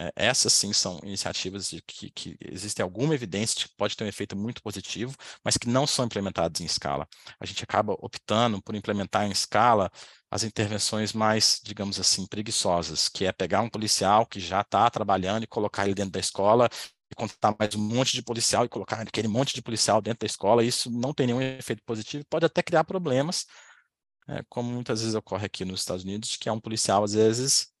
[0.00, 4.04] É, essas sim são iniciativas de que, que existe alguma evidência de que pode ter
[4.04, 7.08] um efeito muito positivo, mas que não são implementadas em escala.
[7.40, 9.90] A gente acaba optando por implementar em escala
[10.30, 15.42] as intervenções mais, digamos assim, preguiçosas, que é pegar um policial que já está trabalhando
[15.42, 16.68] e colocar ele dentro da escola
[17.10, 20.26] e contar mais um monte de policial e colocar aquele monte de policial dentro da
[20.26, 23.46] escola, isso não tem nenhum efeito positivo, pode até criar problemas,
[24.28, 27.72] é, como muitas vezes ocorre aqui nos Estados Unidos, que é um policial, às vezes,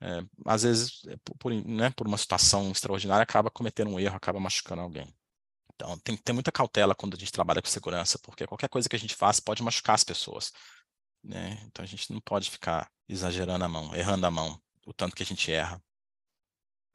[0.00, 4.40] é, às vezes, é, por, né, por uma situação extraordinária, acaba cometendo um erro, acaba
[4.40, 5.14] machucando alguém.
[5.74, 8.88] Então, tem que ter muita cautela quando a gente trabalha com segurança, porque qualquer coisa
[8.88, 10.52] que a gente faz pode machucar as pessoas.
[11.22, 11.58] Né?
[11.66, 15.22] Então, a gente não pode ficar exagerando a mão, errando a mão, o tanto que
[15.22, 15.82] a gente erra.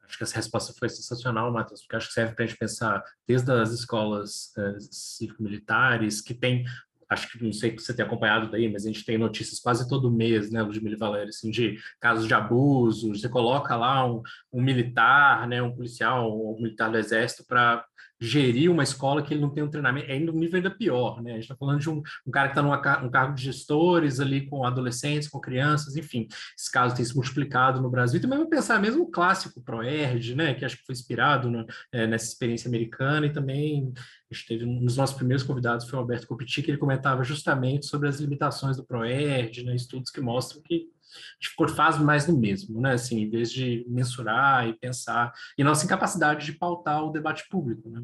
[0.02, 3.02] Acho que essa resposta foi sensacional, Matheus, porque acho que serve para a gente pensar
[3.26, 6.64] desde as escolas uh, cívico-militares, que tem
[7.08, 9.88] acho que não sei se você tem acompanhado daí, mas a gente tem notícias quase
[9.88, 14.62] todo mês, né, Ludmila Valério, assim, de casos de abuso, você coloca lá um, um
[14.62, 17.84] militar, né, um policial, um militar do exército para
[18.20, 21.22] gerir uma escola que ele não tem um treinamento, é ainda um nível ainda pior,
[21.22, 21.32] né?
[21.32, 24.46] A gente está falando de um, um cara que está num cargo de gestores ali
[24.46, 28.20] com adolescentes, com crianças, enfim, esses casos têm se multiplicado no Brasil.
[28.20, 30.54] Também vou pensar mesmo o clássico ProErd, né?
[30.54, 33.92] Que acho que foi inspirado no, é, nessa experiência americana e também
[34.30, 37.22] a gente teve um dos nossos primeiros convidados foi o Alberto Copiti, que ele comentava
[37.22, 39.76] justamente sobre as limitações do ProErd, né?
[39.76, 42.92] Estudos que mostram que a gente faz mais do mesmo, né?
[42.92, 47.88] Assim, em vez de mensurar e pensar, e nossa incapacidade de pautar o debate público,
[47.90, 48.02] né?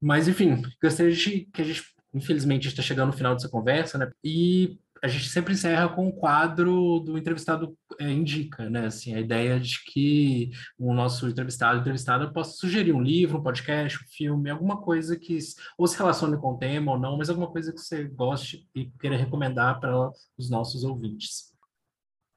[0.00, 4.10] Mas, enfim, gostaria de que a gente, infelizmente, está chegando no final dessa conversa, né?
[4.24, 8.86] E a gente sempre encerra com o quadro do entrevistado é, indica, né?
[8.86, 13.98] Assim, a ideia de que o nosso entrevistado, entrevistada, possa sugerir um livro, um podcast,
[13.98, 15.36] um filme, alguma coisa que
[15.76, 18.86] ou se relacione com o tema ou não, mas alguma coisa que você goste e
[19.00, 21.51] queira recomendar para os nossos ouvintes.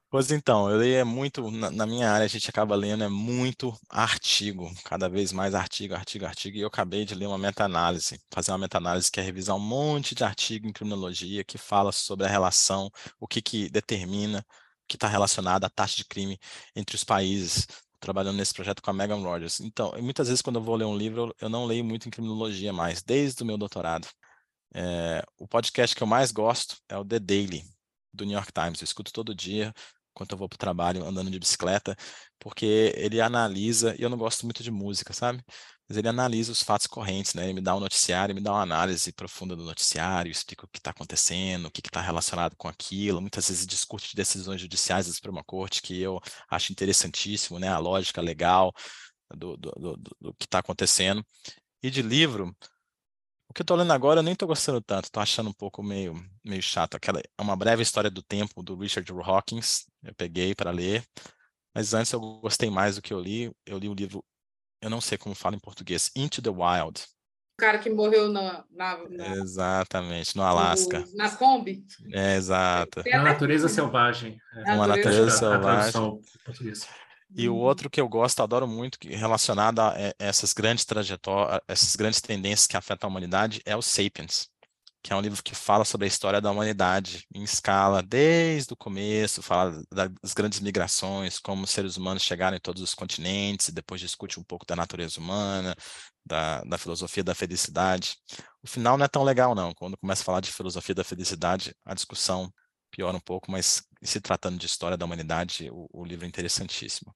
[0.08, 3.76] Pois então, eu leio é muito, na, minha área a gente acaba lendo é muito
[3.90, 8.52] artigo, cada vez mais artigo, artigo, artigo, e eu acabei de ler uma meta-análise, fazer
[8.52, 12.28] uma meta-análise que é revisar um monte de artigo em criminologia que fala sobre a
[12.28, 12.88] relação,
[13.18, 14.46] o que que determina,
[14.86, 16.38] que está relacionado à taxa de crime
[16.74, 17.66] entre os países,
[17.98, 19.60] trabalhando nesse projeto com a Megan Rogers.
[19.60, 22.72] Então, muitas vezes quando eu vou ler um livro, eu não leio muito em criminologia
[22.72, 24.06] mais, desde o meu doutorado.
[24.74, 27.64] É, o podcast que eu mais gosto é o The Daily,
[28.12, 28.80] do New York Times.
[28.80, 29.72] Eu escuto todo dia,
[30.16, 31.94] enquanto eu vou para o trabalho andando de bicicleta,
[32.38, 35.44] porque ele analisa, e eu não gosto muito de música, sabe?
[35.88, 37.44] Mas ele analisa os fatos correntes, né?
[37.44, 40.78] Ele me dá um noticiário, me dá uma análise profunda do noticiário, explica o que
[40.78, 43.20] está acontecendo, o que está relacionado com aquilo.
[43.20, 47.68] Muitas vezes discute decisões judiciais da Suprema Corte, que eu acho interessantíssimo, né?
[47.68, 48.72] A lógica legal
[49.34, 51.24] do, do, do, do que está acontecendo.
[51.82, 52.56] E de livro,
[53.54, 56.14] que eu tô lendo agora eu nem tô gostando tanto, tô achando um pouco meio,
[56.44, 56.94] meio chato.
[56.96, 61.04] Aquela, é uma breve história do tempo do Richard Hawkins, eu peguei para ler,
[61.74, 63.52] mas antes eu gostei mais do que eu li.
[63.64, 64.24] Eu li o livro,
[64.82, 67.02] eu não sei como fala em português, Into the Wild.
[67.54, 68.64] O cara que morreu na.
[68.70, 71.00] na, na Exatamente, no Alasca.
[71.00, 71.86] No, na Kombi.
[72.12, 73.02] É, exato.
[73.06, 74.38] Na natureza selvagem.
[74.66, 74.74] É.
[74.74, 76.20] Uma natureza selvagem.
[77.34, 77.60] E o uhum.
[77.60, 82.76] outro que eu gosto, adoro muito, relacionado a essas grandes trajetórias, essas grandes tendências que
[82.76, 84.48] afetam a humanidade, é o Sapiens,
[85.02, 88.76] que é um livro que fala sobre a história da humanidade em escala, desde o
[88.76, 93.72] começo, fala das grandes migrações, como os seres humanos chegaram em todos os continentes, e
[93.72, 95.76] depois discute um pouco da natureza humana,
[96.24, 98.16] da, da filosofia da felicidade.
[98.62, 99.72] O final não é tão legal, não.
[99.74, 102.52] Quando começa a falar de filosofia da felicidade, a discussão
[102.96, 107.14] piora um pouco, mas se tratando de história da humanidade, o, o livro é interessantíssimo.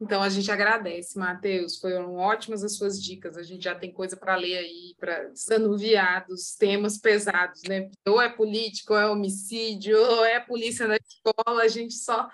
[0.00, 1.78] Então a gente agradece, Matheus.
[1.78, 3.36] Foram ótimas as suas dicas.
[3.36, 7.88] A gente já tem coisa para ler aí, para desanuviar dos temas pesados, né?
[8.08, 11.62] Ou é político, ou é homicídio, ou é polícia na escola.
[11.62, 12.28] A gente só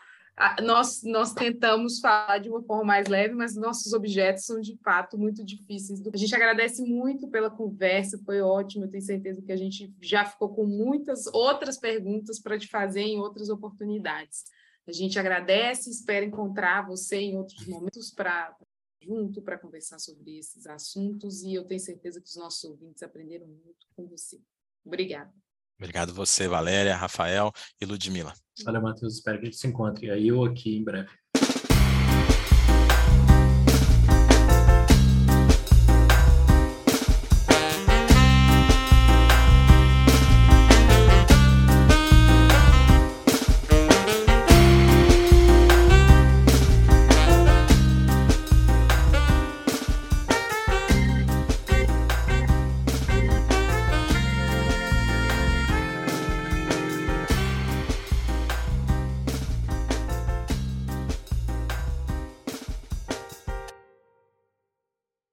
[0.62, 5.18] nós, nós tentamos falar de uma forma mais leve, mas nossos objetos são de fato
[5.18, 6.00] muito difíceis.
[6.12, 8.84] A gente agradece muito pela conversa, foi ótimo.
[8.84, 13.02] Eu tenho certeza que a gente já ficou com muitas outras perguntas para te fazer
[13.02, 14.44] em outras oportunidades.
[14.86, 18.56] A gente agradece, espera encontrar você em outros momentos para
[19.00, 23.46] junto para conversar sobre esses assuntos e eu tenho certeza que os nossos ouvintes aprenderam
[23.46, 24.40] muito com você.
[24.84, 25.32] Obrigada.
[25.78, 28.32] Obrigado você, Valéria, Rafael e Ludmila.
[28.64, 29.14] Valeu, Matheus.
[29.14, 31.08] Espero que a gente se encontre aí ou aqui em breve.